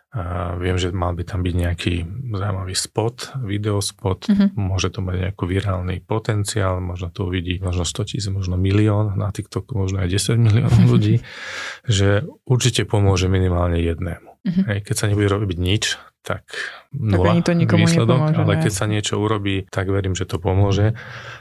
A 0.09 0.57
viem, 0.57 0.73
že 0.73 0.89
mal 0.89 1.13
by 1.13 1.21
tam 1.21 1.45
byť 1.45 1.53
nejaký 1.53 1.93
zaujímavý 2.33 2.73
spot, 2.73 3.37
videospot, 3.45 4.25
mm-hmm. 4.25 4.57
môže 4.57 4.89
to 4.89 5.05
mať 5.05 5.29
nejaký 5.29 5.45
virálny 5.45 6.01
potenciál, 6.01 6.81
možno 6.81 7.13
to 7.13 7.29
uvidí 7.29 7.61
možno 7.61 7.85
100 7.85 8.09
tisíc, 8.09 8.25
možno 8.33 8.57
milión, 8.57 9.13
na 9.13 9.29
TikToku 9.29 9.77
možno 9.77 10.01
aj 10.01 10.09
10 10.09 10.41
miliónov 10.41 10.81
ľudí, 10.97 11.21
že 11.85 12.25
určite 12.49 12.89
pomôže 12.89 13.29
minimálne 13.29 13.77
jednému. 13.77 14.41
Mm-hmm. 14.49 14.63
Hej, 14.65 14.77
keď 14.89 14.95
sa 14.97 15.05
nebude 15.13 15.29
robiť 15.29 15.57
nič, 15.61 16.01
tak 16.19 16.43
nula 16.91 17.39
tak 17.39 17.55
to 17.63 17.75
výsledok, 17.79 18.19
nepomôže, 18.19 18.41
ale 18.43 18.53
keď 18.61 18.73
sa 18.75 18.85
niečo 18.85 19.15
urobí, 19.17 19.65
tak 19.71 19.87
verím, 19.87 20.13
že 20.13 20.27
to 20.27 20.37
pomôže. 20.37 20.93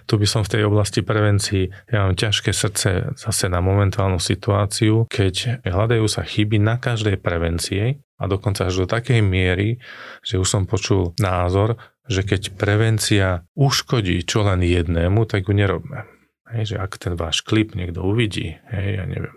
Tu 0.06 0.14
by 0.16 0.26
som 0.26 0.42
v 0.46 0.52
tej 0.54 0.62
oblasti 0.64 1.02
prevencii, 1.02 1.90
ja 1.90 2.06
mám 2.06 2.14
ťažké 2.14 2.54
srdce 2.54 3.12
zase 3.18 3.46
na 3.50 3.58
momentálnu 3.58 4.22
situáciu, 4.22 5.10
keď 5.10 5.64
hľadajú 5.66 6.06
sa 6.06 6.22
chyby 6.22 6.62
na 6.62 6.78
každej 6.78 7.18
prevencie, 7.18 8.00
A 8.18 8.26
dokonca 8.26 8.66
až 8.66 8.82
do 8.82 8.86
takej 8.90 9.22
miery, 9.22 9.78
že 10.26 10.42
už 10.42 10.48
som 10.50 10.62
počul 10.66 11.14
názor, 11.22 11.78
že 12.10 12.26
keď 12.26 12.58
prevencia 12.58 13.46
uškodí 13.54 14.26
čo 14.26 14.42
len 14.42 14.58
jednému, 14.66 15.22
tak 15.30 15.46
ju 15.46 15.54
nerobme. 15.54 16.02
Hej, 16.48 16.74
že 16.74 16.76
ak 16.80 16.96
ten 16.96 17.14
váš 17.14 17.44
klip 17.44 17.76
niekto 17.76 18.02
uvidí, 18.02 18.56
hej, 18.72 18.88
ja 18.98 19.04
neviem, 19.04 19.36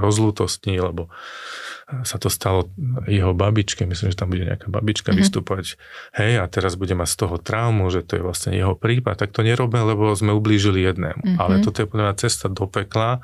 rozlútostní, 0.00 0.80
lebo 0.80 1.12
sa 2.02 2.16
to 2.16 2.32
stalo 2.32 2.72
jeho 3.04 3.36
babičke, 3.36 3.84
myslím, 3.84 4.08
že 4.10 4.18
tam 4.18 4.32
bude 4.32 4.48
nejaká 4.48 4.72
babička 4.72 5.12
mm-hmm. 5.12 5.20
vystupovať, 5.20 5.64
hej, 6.16 6.32
a 6.40 6.44
teraz 6.48 6.80
bude 6.80 6.96
mať 6.96 7.08
z 7.12 7.16
toho 7.20 7.36
traumu, 7.36 7.92
že 7.92 8.00
to 8.00 8.16
je 8.18 8.22
vlastne 8.24 8.56
jeho 8.56 8.72
prípad, 8.72 9.20
tak 9.20 9.30
to 9.36 9.44
nerobme, 9.44 9.78
lebo 9.84 10.16
sme 10.16 10.32
ublížili 10.32 10.80
jednému. 10.82 11.22
Mm-hmm. 11.22 11.40
Ale 11.40 11.60
toto 11.60 11.84
je 11.84 11.88
podľa 11.88 12.16
cesta 12.16 12.48
do 12.48 12.64
pekla, 12.64 13.20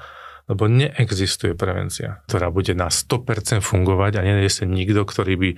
lebo 0.49 0.65
neexistuje 0.65 1.53
prevencia, 1.53 2.25
ktorá 2.29 2.49
bude 2.49 2.73
na 2.73 2.89
100% 2.89 3.61
fungovať 3.61 4.21
a 4.21 4.25
nie 4.25 4.49
je 4.49 4.65
nikto, 4.65 5.05
ktorý 5.05 5.35
by 5.37 5.51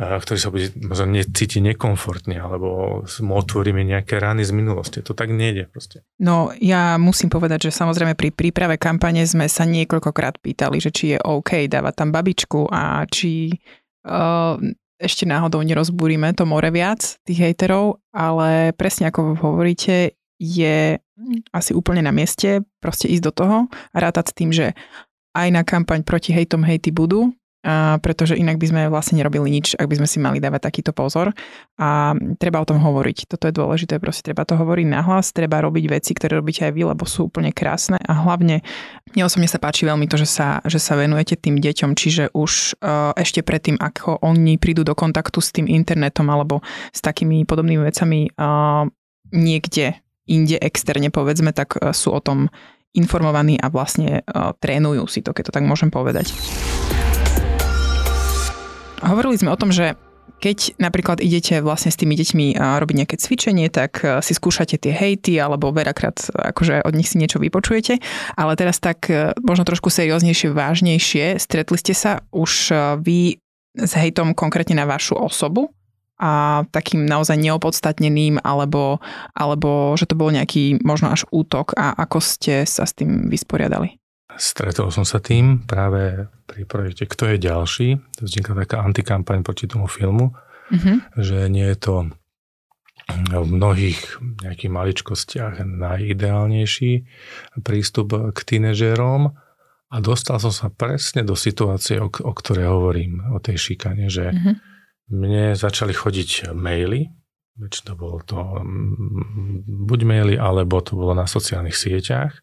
ktorý 0.00 0.38
sa 0.40 0.48
bude 0.48 0.72
možno 0.80 1.12
necíti 1.12 1.60
nekomfortne, 1.60 2.40
alebo 2.40 3.00
mu 3.04 3.32
otvoríme 3.36 3.84
nejaké 3.84 4.16
rány 4.16 4.48
z 4.48 4.56
minulosti. 4.56 5.04
To 5.04 5.12
tak 5.12 5.28
nejde 5.28 5.68
proste. 5.68 6.08
No 6.16 6.56
ja 6.56 6.96
musím 6.96 7.28
povedať, 7.28 7.68
že 7.68 7.76
samozrejme 7.76 8.16
pri 8.16 8.32
príprave 8.32 8.80
kampane 8.80 9.28
sme 9.28 9.44
sa 9.44 9.68
niekoľkokrát 9.68 10.40
pýtali, 10.40 10.80
že 10.80 10.88
či 10.88 11.04
je 11.14 11.18
OK 11.20 11.68
dávať 11.68 11.94
tam 12.00 12.08
babičku 12.16 12.72
a 12.72 13.04
či 13.12 13.52
uh, 14.08 14.56
ešte 14.96 15.28
náhodou 15.28 15.60
nerozbúrime 15.60 16.32
to 16.32 16.48
more 16.48 16.68
viac 16.72 17.20
tých 17.28 17.52
hejterov, 17.52 18.00
ale 18.16 18.72
presne 18.76 19.12
ako 19.12 19.36
hovoríte, 19.36 20.16
je 20.40 20.96
asi 21.52 21.72
úplne 21.76 22.00
na 22.00 22.12
mieste 22.16 22.64
proste 22.80 23.04
ísť 23.12 23.24
do 23.28 23.32
toho 23.32 23.58
a 23.68 23.96
rátať 24.00 24.32
s 24.32 24.36
tým, 24.36 24.50
že 24.52 24.72
aj 25.36 25.48
na 25.52 25.62
kampaň 25.62 26.02
proti 26.02 26.32
hejtom 26.32 26.64
hejty 26.64 26.90
budú, 26.90 27.32
a 27.60 28.00
pretože 28.00 28.40
inak 28.40 28.56
by 28.56 28.66
sme 28.72 28.80
vlastne 28.88 29.20
nerobili 29.20 29.52
nič, 29.52 29.76
ak 29.76 29.84
by 29.84 30.00
sme 30.00 30.08
si 30.08 30.16
mali 30.16 30.40
dávať 30.40 30.64
takýto 30.64 30.96
pozor. 30.96 31.36
A 31.76 32.16
treba 32.40 32.64
o 32.64 32.68
tom 32.68 32.80
hovoriť. 32.80 33.28
Toto 33.28 33.44
je 33.48 33.54
dôležité, 33.56 34.00
proste 34.00 34.24
treba 34.24 34.48
to 34.48 34.56
hovoriť 34.56 34.86
nahlas, 34.88 35.36
treba 35.36 35.60
robiť 35.60 35.84
veci, 35.92 36.16
ktoré 36.16 36.40
robíte 36.40 36.64
aj 36.64 36.72
vy, 36.72 36.88
lebo 36.88 37.04
sú 37.04 37.28
úplne 37.28 37.52
krásne 37.52 38.00
a 38.00 38.12
hlavne 38.16 38.64
mne 39.12 39.22
osobne 39.28 39.44
sa 39.44 39.60
páči 39.60 39.84
veľmi 39.84 40.08
to, 40.08 40.16
že 40.16 40.28
sa, 40.28 40.64
že 40.64 40.80
sa 40.80 40.96
venujete 40.96 41.36
tým 41.36 41.60
deťom, 41.60 41.92
čiže 41.92 42.32
už 42.32 42.80
uh, 42.80 43.12
ešte 43.12 43.44
predtým, 43.44 43.76
ako 43.76 44.24
oni 44.24 44.56
prídu 44.56 44.80
do 44.80 44.96
kontaktu 44.96 45.44
s 45.44 45.52
tým 45.52 45.68
internetom 45.68 46.32
alebo 46.32 46.64
s 46.94 47.04
takými 47.04 47.44
podobnými 47.44 47.84
vecami 47.84 48.32
uh, 48.40 48.88
niekde 49.36 50.00
inde 50.24 50.56
externe 50.62 51.12
povedzme, 51.12 51.52
tak 51.52 51.76
uh, 51.76 51.92
sú 51.92 52.14
o 52.16 52.20
tom 52.24 52.48
informovaní 52.90 53.54
a 53.54 53.70
vlastne 53.70 54.26
trénujú 54.58 55.06
si 55.06 55.22
to, 55.22 55.30
keď 55.30 55.50
to 55.50 55.54
tak 55.54 55.62
môžem 55.62 55.94
povedať. 55.94 56.34
Hovorili 59.00 59.40
sme 59.40 59.52
o 59.52 59.60
tom, 59.60 59.72
že 59.72 59.96
keď 60.40 60.80
napríklad 60.80 61.20
idete 61.20 61.60
vlastne 61.60 61.92
s 61.92 62.00
tými 62.00 62.16
deťmi 62.16 62.56
robiť 62.56 62.96
nejaké 62.96 63.16
cvičenie, 63.20 63.68
tak 63.68 64.00
e, 64.00 64.24
si 64.24 64.32
skúšate 64.32 64.80
tie 64.80 64.90
hejty 64.90 65.36
alebo 65.36 65.68
veľakrát 65.68 66.32
akože 66.32 66.80
od 66.80 66.96
nich 66.96 67.12
si 67.12 67.20
niečo 67.20 67.36
vypočujete, 67.36 68.00
ale 68.40 68.56
teraz 68.56 68.80
tak 68.80 69.12
e, 69.12 69.36
možno 69.44 69.68
trošku 69.68 69.92
serióznejšie, 69.92 70.56
vážnejšie, 70.56 71.36
stretli 71.36 71.76
ste 71.76 71.92
sa 71.92 72.24
už 72.32 72.72
e, 72.72 72.74
vy 73.04 73.18
s 73.76 73.92
hejtom 73.92 74.32
konkrétne 74.32 74.80
na 74.80 74.88
vašu 74.88 75.20
osobu? 75.20 75.68
A 76.20 76.64
takým 76.68 77.08
naozaj 77.08 77.40
neopodstatneným 77.40 78.44
alebo, 78.44 79.00
alebo 79.32 79.96
že 79.96 80.04
to 80.04 80.20
bol 80.20 80.28
nejaký 80.28 80.76
možno 80.84 81.08
až 81.08 81.24
útok? 81.32 81.72
A 81.80 81.96
ako 81.96 82.20
ste 82.20 82.68
sa 82.68 82.84
s 82.84 82.92
tým 82.92 83.32
vysporiadali? 83.32 83.99
Stretol 84.40 84.88
som 84.88 85.04
sa 85.04 85.20
tým 85.20 85.68
práve 85.68 86.24
pri 86.48 86.64
projekte 86.64 87.04
Kto 87.04 87.28
je 87.28 87.36
ďalší. 87.36 87.88
To 88.16 88.22
vznikla 88.24 88.64
taká 88.64 88.80
antikampaň 88.80 89.44
proti 89.44 89.68
tomu 89.68 89.84
filmu, 89.84 90.32
mm-hmm. 90.72 90.96
že 91.20 91.52
nie 91.52 91.68
je 91.68 91.76
to 91.76 91.94
v 93.20 93.48
mnohých 93.52 94.00
nejakých 94.40 94.70
maličkostiach 94.72 95.60
najideálnejší 95.60 96.92
prístup 97.60 98.16
k 98.32 98.38
tínežerom 98.40 99.36
a 99.90 99.96
dostal 99.98 100.40
som 100.40 100.54
sa 100.54 100.72
presne 100.72 101.20
do 101.20 101.36
situácie, 101.36 102.00
o, 102.00 102.08
o 102.08 102.32
ktorej 102.32 102.70
hovorím, 102.70 103.20
o 103.34 103.42
tej 103.42 103.60
šikane, 103.60 104.08
že 104.08 104.32
mm-hmm. 104.32 104.54
mne 105.20 105.44
začali 105.52 105.92
chodiť 105.92 106.54
maily, 106.56 107.12
väčšinou 107.60 107.94
bolo 107.98 108.18
to 108.24 108.38
mm, 108.40 109.68
buď 109.68 110.00
maily, 110.06 110.34
alebo 110.40 110.80
to 110.80 110.96
bolo 110.96 111.12
na 111.12 111.28
sociálnych 111.28 111.76
sieťach 111.76 112.40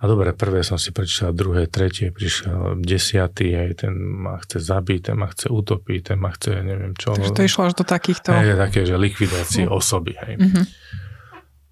a 0.00 0.08
dobre, 0.08 0.32
prvé 0.32 0.64
som 0.64 0.80
si 0.80 0.96
prečítal, 0.96 1.36
druhé, 1.36 1.68
tretie, 1.68 2.08
prišiel 2.08 2.80
desiatý, 2.80 3.52
aj 3.52 3.84
ten 3.84 3.92
ma 3.92 4.40
chce 4.40 4.56
zabiť, 4.56 5.12
ten 5.12 5.16
ma 5.20 5.28
chce 5.28 5.52
utopiť, 5.52 6.00
ten 6.08 6.16
ma 6.16 6.32
chce, 6.32 6.64
neviem 6.64 6.96
čo. 6.96 7.12
Takže 7.12 7.36
to 7.36 7.44
išlo 7.44 7.68
až 7.68 7.76
do 7.76 7.84
takýchto... 7.84 8.32
Hej, 8.32 8.56
také, 8.56 8.88
že 8.88 8.96
likvidácie 8.96 9.68
uh. 9.68 9.76
osoby, 9.76 10.16
hej. 10.24 10.40
Uh-huh. 10.40 10.64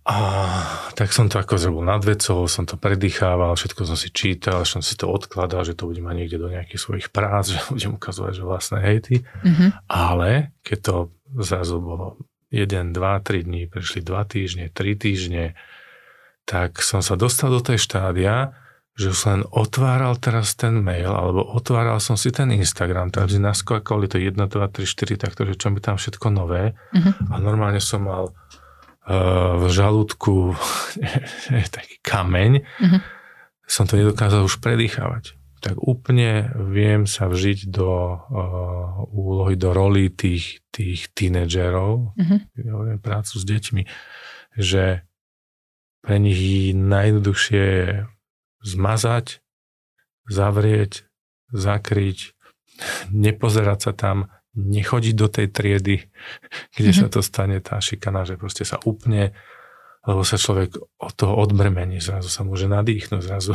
A 0.09 0.17
tak 0.93 1.17
som 1.17 1.33
to 1.33 1.41
ako 1.41 1.57
zrobil 1.57 1.89
nad 1.89 2.05
vecou, 2.05 2.45
som 2.45 2.69
to 2.69 2.77
predýchával, 2.77 3.57
všetko 3.57 3.89
som 3.89 3.97
si 3.97 4.13
čítal, 4.13 4.61
som 4.69 4.85
si 4.85 4.93
to 4.93 5.09
odkladal, 5.09 5.65
že 5.65 5.73
to 5.73 5.89
budem 5.89 6.05
mať 6.05 6.17
niekde 6.21 6.37
do 6.37 6.53
nejakých 6.53 6.81
svojich 6.85 7.09
prác, 7.09 7.49
že 7.53 7.65
budem 7.73 7.97
ukazovať, 7.97 8.33
že 8.37 8.45
vlastné 8.45 8.79
hejty. 8.85 9.15
Uh-huh. 9.25 9.73
Ale 9.89 10.53
keď 10.69 10.79
to 10.85 10.97
zrazu 11.41 11.81
bolo 11.81 12.21
1, 12.53 12.93
2, 12.93 12.93
3 12.93 13.49
dní, 13.49 13.73
prešli 13.73 14.05
2 14.05 14.21
týždne, 14.29 14.65
3 14.69 15.01
týždne, 15.01 15.57
tak 16.49 16.81
som 16.81 17.05
sa 17.05 17.13
dostal 17.13 17.53
do 17.53 17.61
tej 17.61 17.77
štádia, 17.77 18.57
že 18.99 19.15
už 19.15 19.21
len 19.31 19.43
otváral 19.55 20.19
teraz 20.19 20.59
ten 20.59 20.81
mail, 20.81 21.13
alebo 21.15 21.45
otváral 21.45 22.03
som 22.03 22.19
si 22.19 22.35
ten 22.35 22.51
Instagram, 22.51 23.15
takže 23.15 23.39
naskakovali 23.39 24.11
to 24.11 24.19
1, 24.19 24.35
2, 24.35 24.49
3, 24.51 24.83
4, 24.83 25.23
takto, 25.23 25.47
že 25.47 25.55
čo 25.55 25.71
mi 25.71 25.79
tam 25.79 25.95
všetko 25.95 26.27
nové. 26.35 26.75
Uh-huh. 26.91 27.15
A 27.31 27.39
normálne 27.39 27.79
som 27.79 28.09
mal 28.09 28.35
uh, 28.35 29.55
v 29.61 29.65
žalúdku 29.71 30.57
taký 31.79 32.03
kameň. 32.03 32.65
Uh-huh. 32.65 33.01
Som 33.71 33.87
to 33.87 33.95
nedokázal 33.95 34.43
už 34.43 34.59
predýchávať. 34.59 35.39
Tak 35.63 35.79
úplne 35.79 36.51
viem 36.59 37.07
sa 37.07 37.31
vžiť 37.31 37.71
do 37.71 37.93
uh, 37.93 38.19
úlohy, 39.15 39.55
do 39.55 39.71
roli 39.71 40.11
tých, 40.11 40.65
tých 40.75 41.13
tínedžerov, 41.15 42.19
uh-huh. 42.19 42.99
prácu 42.99 43.35
s 43.39 43.45
deťmi, 43.47 43.83
že 44.59 45.07
pre 46.03 46.17
nich 46.23 46.73
najjednoduchšie 46.75 47.63
je 47.63 47.89
zmazať, 48.65 49.41
zavrieť, 50.29 51.09
zakryť, 51.51 52.37
nepozerať 53.11 53.79
sa 53.81 53.93
tam, 53.97 54.31
nechodiť 54.59 55.15
do 55.15 55.29
tej 55.31 55.47
triedy, 55.51 55.97
kde 56.77 56.91
mm-hmm. 56.91 57.07
sa 57.07 57.13
to 57.13 57.21
stane 57.23 57.59
tá 57.63 57.79
šikana, 57.79 58.27
že 58.27 58.35
proste 58.35 58.67
sa 58.67 58.83
úplne, 58.83 59.35
lebo 60.07 60.25
sa 60.25 60.41
človek 60.41 60.79
od 60.79 61.13
toho 61.15 61.37
odbremení, 61.37 62.01
zrazu 62.01 62.33
sa 62.33 62.43
môže 62.43 62.67
nadýchnuť, 62.71 63.21
zrazu, 63.23 63.55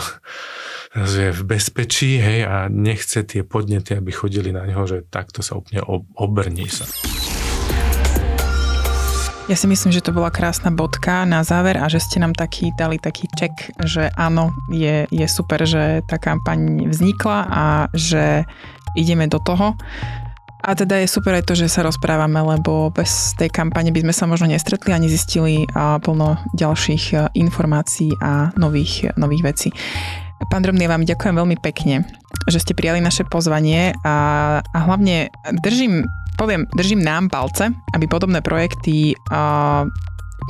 zrazu 0.96 1.18
je 1.30 1.32
v 1.34 1.42
bezpečí, 1.44 2.12
hej, 2.22 2.46
a 2.48 2.56
nechce 2.70 3.26
tie 3.26 3.42
podnety, 3.42 3.98
aby 3.98 4.12
chodili 4.14 4.54
na 4.54 4.64
neho, 4.64 4.84
že 4.86 5.04
takto 5.08 5.42
sa 5.42 5.58
úplne 5.58 5.84
obrní 6.16 6.70
sa. 6.70 6.86
Ja 9.52 9.60
si 9.60 9.68
myslím, 9.68 9.92
že 9.92 10.00
to 10.00 10.16
bola 10.16 10.32
krásna 10.32 10.72
bodka 10.72 11.28
na 11.28 11.44
záver 11.44 11.76
a 11.76 11.92
že 11.92 12.00
ste 12.00 12.16
nám 12.24 12.32
taký 12.32 12.72
dali 12.80 12.96
taký 12.96 13.28
ček, 13.28 13.76
že 13.84 14.08
áno, 14.16 14.56
je, 14.72 15.04
je 15.12 15.28
super, 15.28 15.68
že 15.68 16.00
tá 16.08 16.16
kampaň 16.16 16.88
vznikla 16.88 17.52
a 17.52 17.64
že 17.92 18.48
ideme 18.96 19.28
do 19.28 19.44
toho. 19.44 19.76
A 20.64 20.80
teda 20.80 20.96
je 21.04 21.12
super 21.12 21.36
aj 21.36 21.44
to, 21.44 21.60
že 21.60 21.68
sa 21.68 21.84
rozprávame, 21.84 22.40
lebo 22.40 22.88
bez 22.96 23.36
tej 23.36 23.52
kampane 23.52 23.92
by 23.92 24.08
sme 24.08 24.16
sa 24.16 24.32
možno 24.32 24.48
nestretli 24.48 24.96
ani 24.96 25.12
zistili 25.12 25.68
plno 25.76 26.40
ďalších 26.56 27.04
e, 27.12 27.16
informácií 27.36 28.16
a 28.24 28.56
nových, 28.56 29.12
nových 29.20 29.44
vecí. 29.44 29.70
Pán 30.48 30.64
Drobný, 30.64 30.88
vám 30.88 31.04
ďakujem 31.04 31.36
veľmi 31.36 31.60
pekne, 31.60 32.08
že 32.48 32.64
ste 32.64 32.72
prijali 32.72 33.04
naše 33.04 33.28
pozvanie 33.28 33.92
a, 34.08 34.16
a 34.64 34.78
hlavne 34.88 35.36
držím 35.60 36.08
poviem, 36.38 36.66
držím 36.74 37.04
nám 37.04 37.30
palce, 37.30 37.72
aby 37.96 38.06
podobné 38.08 38.42
projekty 38.42 39.14
uh, 39.32 39.88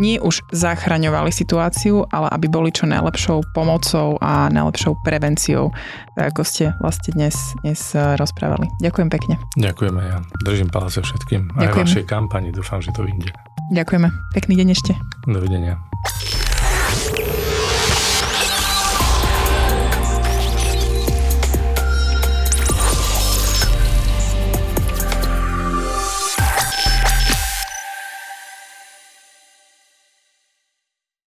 nie 0.02 0.18
už 0.18 0.42
zachraňovali 0.50 1.30
situáciu, 1.30 2.06
ale 2.10 2.30
aby 2.34 2.50
boli 2.50 2.74
čo 2.74 2.90
najlepšou 2.90 3.46
pomocou 3.54 4.18
a 4.22 4.50
najlepšou 4.50 4.98
prevenciou, 5.06 5.70
ako 6.18 6.42
ste 6.42 6.74
vlastne 6.82 7.14
dnes, 7.14 7.36
dnes 7.62 7.94
rozprávali. 7.94 8.70
Ďakujem 8.82 9.10
pekne. 9.14 9.38
Ďakujeme, 9.60 10.02
ja 10.02 10.18
držím 10.42 10.74
palce 10.74 11.06
všetkým. 11.06 11.54
Ďakujeme. 11.54 11.70
Aj 11.70 11.86
vašej 11.86 12.06
kampani, 12.10 12.50
dúfam, 12.50 12.82
že 12.82 12.90
to 12.96 13.06
vyjde. 13.06 13.30
Ďakujeme. 13.74 14.10
Pekný 14.34 14.54
deň 14.60 14.68
ešte. 14.74 14.92
Dovidenia. 15.30 15.80